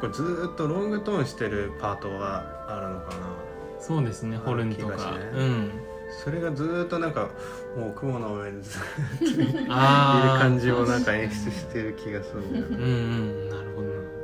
[0.00, 3.50] 構ずーっとロングトーンしてるパートがあるのかな。
[3.80, 5.18] そうですねホルンとか、ね。
[5.34, 5.70] うん。
[6.10, 7.30] それがずーっとなんか
[7.76, 8.82] もう雲の上にずっ
[9.18, 12.76] と いる感じをなんか演出してる気がするんだよね。
[12.76, 13.88] うんうんなるほど。
[13.88, 14.20] な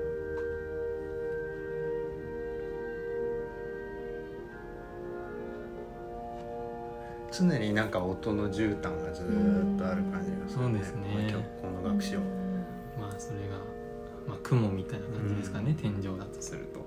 [7.38, 11.02] 常になんか音の絨毯がずーっとある感じがする、そうですね。
[11.12, 12.18] この曲この楽章
[12.98, 13.75] まあそれが、
[14.26, 16.80] まあ、雲みたいな感じですかね、天井だとすると。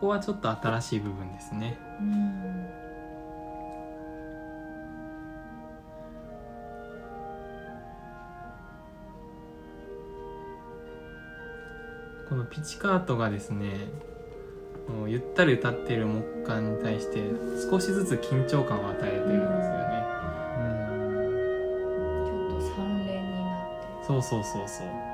[0.00, 1.78] ここはちょっと新しい部分ですね。
[2.00, 2.80] うん。
[12.30, 13.90] このピチカートがですね
[14.88, 17.18] もうゆったり歌っている木管に対して
[17.68, 19.79] 少しずつ緊張感を与えてるんですよ
[24.10, 25.09] そうそうそうそう。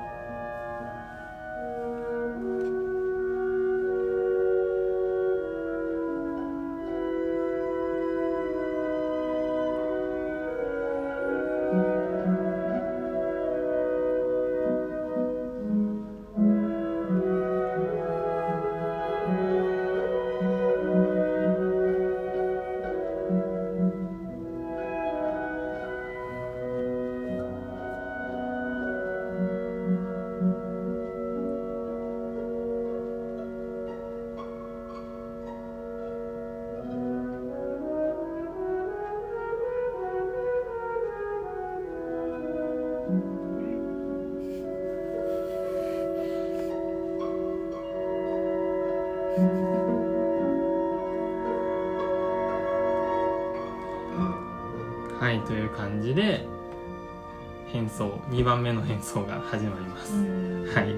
[59.49, 60.65] 始まります、うん。
[60.73, 60.93] はい。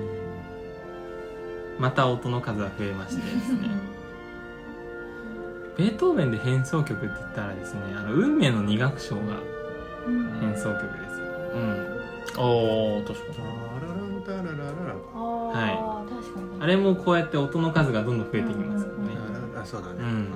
[1.80, 3.70] また音の数が増えましてですね。
[5.78, 9.22] ベートーベンで変奏曲って言ったらですねあの運命の二楽章が
[10.08, 10.30] うん。
[10.42, 11.26] 変奏曲ですよ。
[11.56, 11.88] うん。
[12.38, 13.36] おお確かに。
[13.36, 14.58] タラランタララララ
[15.14, 16.46] あー確かに。
[16.62, 19.16] あれもこうやって音の数がどんどん増えてきますよね、
[19.58, 20.28] あそうだね、うん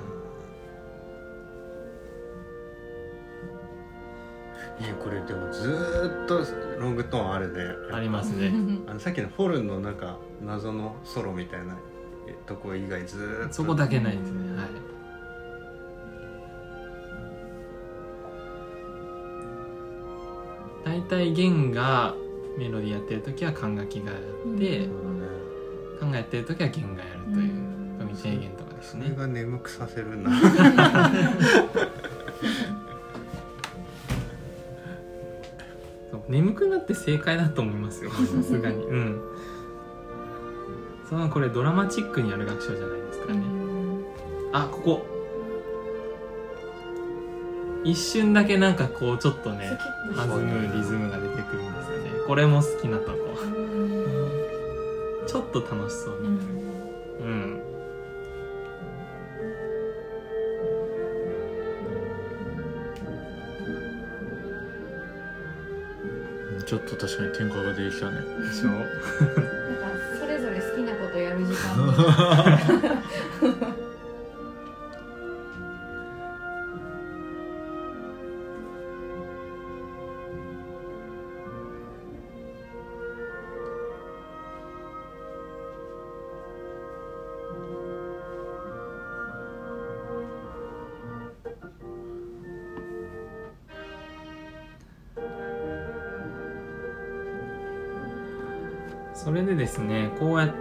[5.33, 6.45] でもずーっと
[6.79, 7.59] ロングトーンあるね。
[7.91, 8.51] ありますね。
[8.87, 11.75] あのさっきのホルンのなんか謎のソロみたいな
[12.27, 13.53] えとこ以外ずーっと。
[13.55, 14.55] そこだけないですね。
[14.55, 14.67] はい。
[20.85, 22.13] 大体弦が
[22.57, 24.87] メロディーやってる時は管楽器がやって、うんね
[25.99, 28.15] 管がやってる時は弦がやるといううん。
[28.15, 29.05] 制限とかですね。
[29.05, 30.29] それが眠くさせるな
[36.27, 38.11] 眠くなって正解だと思いますよ。
[38.11, 38.85] さすがに。
[38.85, 39.21] うん。
[41.09, 43.41] そのこれドラマチックにやる楽章じゃないですかね、
[44.51, 45.05] あここ。
[47.83, 49.77] 一瞬だけなんかこうちょっとね
[50.15, 52.11] 弾むリズムが出てくるんですよね。
[52.25, 53.17] これも好きなとこ。
[55.27, 57.61] ちょっと楽しそうにうん
[66.73, 68.21] ちょっと確かに天候が出てきたね。
[68.39, 68.87] でしょなんか
[70.19, 73.03] それぞれ好きなことやる時間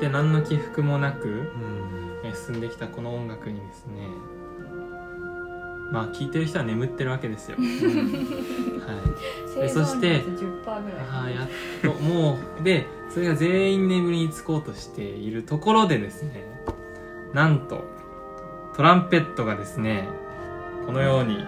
[0.02, 2.02] って何の起伏もなくうん。
[2.24, 4.08] え進んできたこの音楽にですね
[5.90, 7.68] まあ聴いてる人は眠ってるわけですよ、 はい。
[9.54, 10.98] 生そして存率10%ぐらい。
[11.10, 11.48] あーやっ
[11.82, 16.46] ともうでそれが全員眠りにつこうとしているところでですね
[17.34, 17.84] なんと
[18.74, 20.08] トランペットがですね
[20.86, 21.44] このように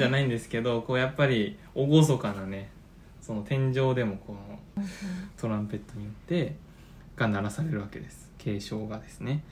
[0.00, 2.70] じゃないんですけどこうやっぱり厳かなね
[3.20, 4.84] その天井でもこの
[5.38, 6.56] トランペットによって
[7.16, 8.30] が鳴らされるわけです。
[8.38, 9.44] 継承がですね。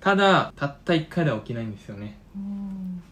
[0.00, 2.18] ただたった1回では起きないんですよね。
[2.36, 3.02] うん。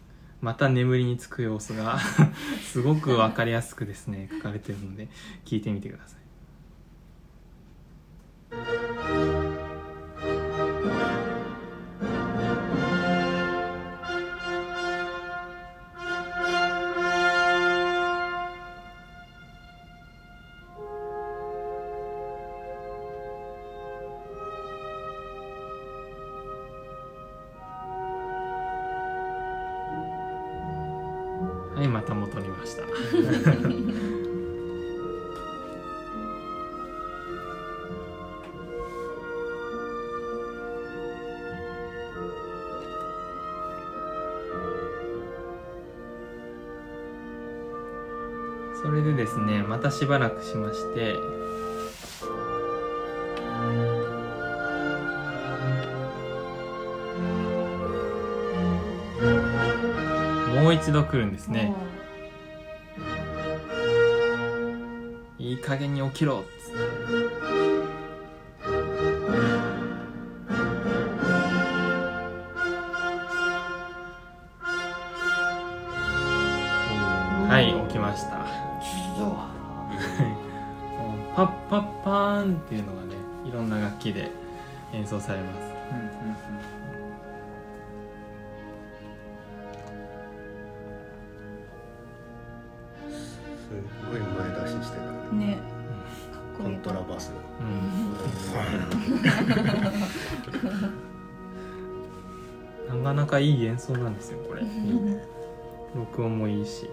[0.44, 1.98] また眠りにつく様子が
[2.70, 5.08] すごく分かりやすくですね書かれてるので
[5.46, 6.23] 聞いてみてください
[49.84, 51.18] たしばらくしまして。
[60.62, 61.74] もう一度来るんですね。
[65.38, 66.44] いい加減に起きろ
[85.24, 85.56] されます。
[93.56, 93.62] す
[94.10, 95.04] ごい前出ししてる
[95.38, 95.56] ね。
[96.30, 97.32] かっこいいコントラバス。
[97.60, 97.62] う
[102.98, 103.00] ん。
[103.02, 104.60] なかなかいい演奏なんですよこれ。
[105.94, 106.90] 録音もいいし。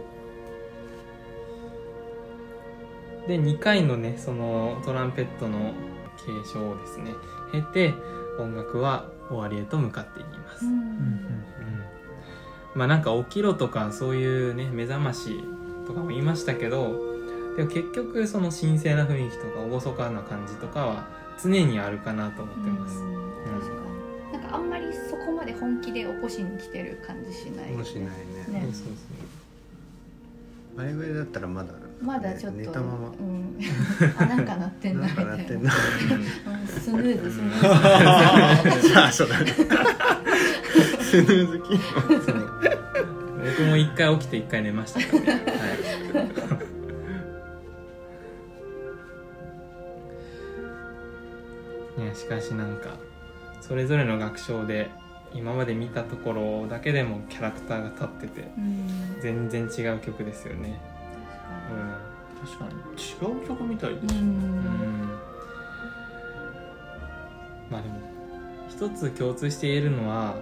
[3.28, 5.74] で2回のねそのトランペットの
[6.18, 7.14] 継承をですね
[7.52, 7.94] 経て
[8.42, 10.74] 音楽は終わりへと向かっていきます、うん。
[10.74, 11.22] うん
[12.74, 15.44] まあなんか起きろとかそういうね目覚まし
[15.86, 17.12] とかも言いましたけど
[17.58, 21.08] でも結局その神聖な雰囲気とか厳かな感じとかは
[21.42, 23.32] 常にあるかなと思ってます、うん。
[23.60, 23.74] 確か
[24.32, 24.42] に。
[24.42, 27.72] なんかあんまりそこまで本気で起こしに来てる感じしない。
[27.72, 28.12] もしないね。
[28.48, 28.62] ね。
[28.64, 28.84] そうそう。
[30.78, 33.10] そうあれぐらいだったらまだまだちょっと、寝たまま。
[33.10, 33.56] うん、
[34.18, 35.72] あなんか鳴ってんななんかなってんな。
[35.72, 36.68] うん。
[36.68, 39.52] スヌーズスヌーズさあそうだね。
[41.02, 41.80] スヌーズ機能
[42.24, 42.36] そう
[43.44, 45.44] 僕も一回起きて一回寝ましたからね、
[51.98, 52.98] はい、いやしかしなんか
[53.62, 54.90] それぞれの学章で
[55.34, 58.88] 今まで見たところだけでもキャラクターが立っててうん。
[59.22, 60.80] 全然違う曲ですよね
[62.46, 62.72] 確かに
[63.02, 65.10] 違う曲みたいです、うんうん、うん、
[67.70, 68.00] まあでも
[68.70, 70.36] 一つ共通して言えるのは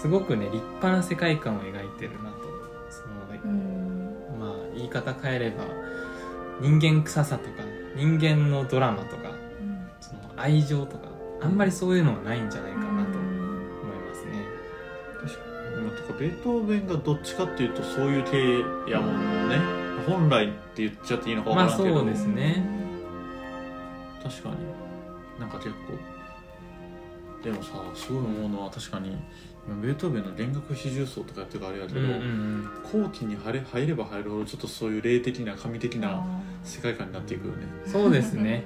[0.00, 2.48] すごくね立派な世界観を描いてるなと。
[2.90, 4.14] そのうん。
[4.38, 5.64] まあ言い方変えれば
[6.60, 7.62] 人間臭さとか
[7.96, 9.32] 人間のドラマとか
[10.00, 11.08] その愛情とか
[11.40, 13.36] あんまりそういうのはないんじゃないかなと思い
[14.08, 14.32] ますね。
[15.20, 15.48] 確かに。
[16.18, 19.77] ベートーベンがどっちかっていうとそういう系やもんね
[20.08, 22.64] 本来って言っちゃっていいのか分からんけど、まあそうですね。
[24.22, 24.56] 確かに。
[25.40, 26.18] なんか結構。
[27.42, 29.16] でもさすごい思うのは確かに
[29.66, 32.12] 今ベートーベンの弦楽四重奏とかやってるからあれやけど、うんうん
[32.94, 36.24] うん、後期に入れ入れば入るほどちょっとそういう霊的な神的な
[36.64, 37.66] 世界観になっていくよね。
[37.86, 38.64] そうですね。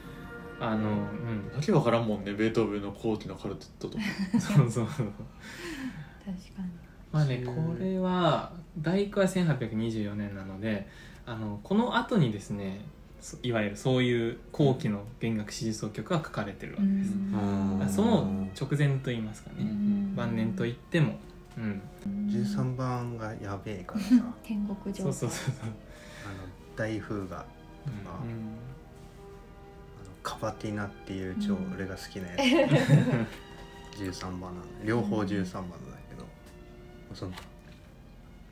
[0.58, 4.04] あの、うん、わけわからんもんねベートーベンの後期のカルテットとか。
[4.40, 4.86] そうそうそう。
[4.86, 6.85] 確かに
[7.16, 10.86] まあねこれは第九は1824年なので
[11.24, 12.84] あのこの後にですね
[13.20, 21.16] そいわゆるそういう後期の弦楽四重奏曲が書かれてるわけです、うんその直前と言いますかね、うん晩年と言っても、
[21.58, 21.82] うん、
[22.28, 24.08] 13番がやべえからさ。
[24.42, 25.74] 天国上そうそうそうそう、あの
[26.74, 27.46] 大風雅とか、うんあの
[30.22, 31.74] カバティナっていう超うん。
[31.74, 34.54] 俺が好きなやつ、13番なの
[34.84, 35.76] 両方13番なんだ。
[35.76, 35.85] けど
[37.16, 37.32] その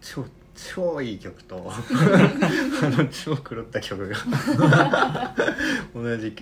[0.01, 4.17] 超超いい曲と あの超狂った曲が
[5.93, 6.35] 同じ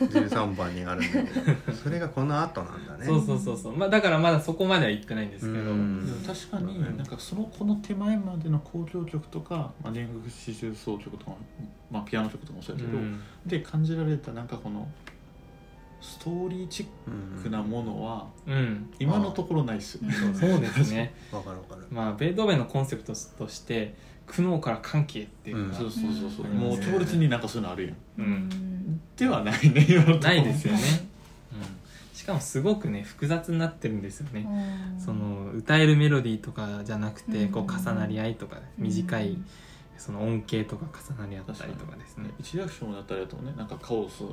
[0.00, 3.06] 13番にあるんだけどそれがこの後なんだね。
[3.06, 3.76] そうそうそうそう。
[3.76, 5.70] まあだからまだそこまでは行ってないんですけど、
[6.26, 11.32] 確かになんかそのこの手前までの交響曲とか、まあ、弦楽四重奏曲とか、
[11.90, 13.20] まあ、ピアノ曲とかもそうやけど、うん。
[13.46, 14.88] で感じられたなんかこの
[16.00, 21.14] ストーリーチッうんクなものはうん、今のところないっすよね、そうですね。
[21.32, 21.86] わかるわかる。
[21.90, 23.94] まあベートーベンのコンセプトとして
[24.26, 27.96] 苦悩から歓喜へっていうのが、そうそうそうそう、うんもう強烈になんかそういうのあるやん。
[28.18, 28.70] うん。
[29.16, 30.80] ではないね今のところないですよね、
[31.52, 34.46] うん、しかもすごくね複雑になってるんですよね、
[34.98, 39.36] その歌えるメロディーとかじゃなくてこううん重なり合いとか短い
[39.98, 42.30] その音形とか重なり合ったりとかですね。
[42.38, 44.24] 一楽章だったらやとねなんかカオス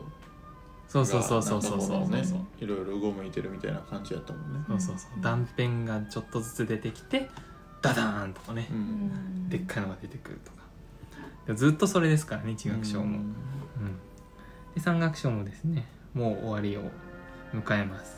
[0.88, 2.02] そうそうそうそうそうがそう。
[2.02, 5.22] そうねそういろいろ動いてるみたいな感じやったもんね、そうそうそう。
[5.22, 7.30] 断片がちょっとずつ出てきて
[7.82, 8.68] ダダーンとかね。
[8.72, 9.50] う、ん。
[9.50, 10.58] でっかいのが出てくるとか。
[11.48, 13.34] でずっとそれですからね一楽章も、うん。
[14.76, 16.90] で三楽章もですねもう終わりを
[17.54, 18.18] 迎えます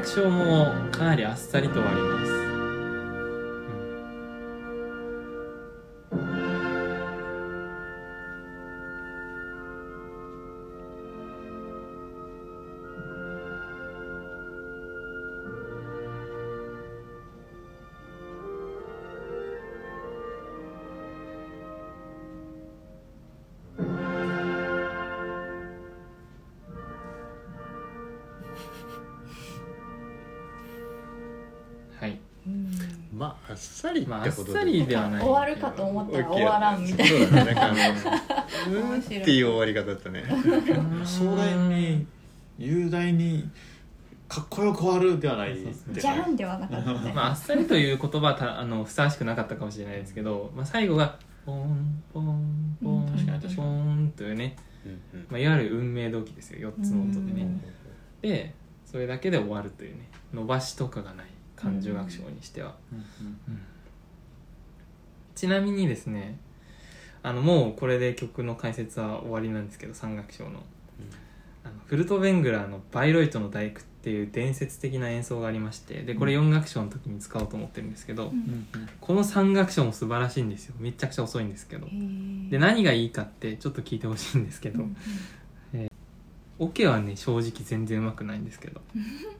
[0.00, 2.09] この楽章もかなりあっさりと終わり
[34.10, 39.18] まああっさりではない終わるかと思ったら終わらんみたいそうだねなんかあのう面白い。
[39.18, 40.24] ーっていう終わり方だったね。
[41.04, 42.06] 壮大に
[42.58, 43.48] 雄大に
[44.26, 47.12] かっこよく終わるではないじゃんではなかったね。
[47.14, 51.16] まあ、あっさりという言葉はたあのふさわしくなかったかもしれないですけど、まあ、最後が
[51.46, 53.12] ポンポンポンうん。
[53.12, 55.26] 確かに確かポンというね、うんうん。
[55.30, 57.42] まあ、いわゆる運命動機ですよ4つの音でね。
[57.42, 57.62] うん
[58.22, 58.54] で
[58.84, 60.10] それだけで終わるというね。
[60.34, 61.26] 伸ばしとかがない。
[61.54, 62.98] 感情楽章にしては、うん。
[62.98, 63.60] うん
[65.40, 66.38] ちなみにですね
[67.22, 70.60] あのもうこれで曲の解説は終わりなんですけど三楽章の,、
[71.64, 78.68] あのフルトベングラーの「バイロイトの大工」っていう伝説的な演奏がありましてでこれ4楽章の時に使おうと思ってるんですけど、うん
[79.00, 80.74] この三楽章も素晴らしいんですよ。
[80.78, 81.88] めちゃくちゃ遅いんですけど。
[82.50, 84.96] で何がいいかってちょっと聞いてほしいんですけど、うん
[86.58, 88.82] オケはね正直全然うまくないんですけど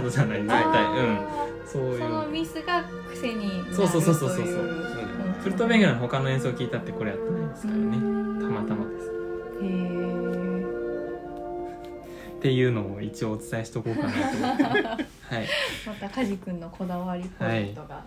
[0.00, 0.62] わざとじゃない絶対。
[0.62, 1.18] うん。
[1.66, 1.98] そういう。
[1.98, 4.46] そのミスが癖になるそうそうそうそうそう。
[5.42, 7.96] フルトベングラーの他の演奏を聞いたってこれやってないですからね。
[7.96, 8.40] うん。
[8.40, 9.06] たまたまです。
[9.62, 9.98] へえ
[12.38, 14.62] っていうのを一応お伝えしとこうかなと思って。
[15.34, 15.48] はい。
[15.86, 18.04] また梶君のこだわりポイントが、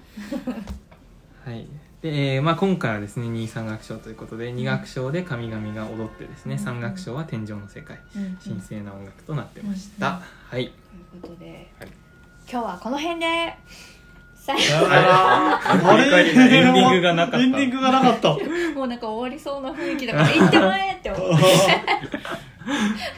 [1.46, 1.66] はい
[2.02, 6.60] で、えーまあ、今回はですね二三楽章ということで二楽章で神々が踊ってですねうん。
[6.60, 8.00] 三楽章は天井の世界
[8.44, 10.72] 神聖な音楽となってました、はい。
[11.12, 11.90] ということで、はい。
[12.52, 13.54] 今日はこの辺で
[14.34, 16.04] さああれ？
[16.32, 18.30] エンディングがなかったエンディングがなかった。
[18.30, 18.40] よ
[18.74, 21.46] もうなんか終わりそうな雰囲気だから 行ってまえって思って。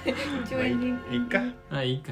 [0.45, 1.15] 一応エンディング。
[1.15, 1.17] い。
[1.17, 1.41] いか。
[1.71, 2.11] あいいか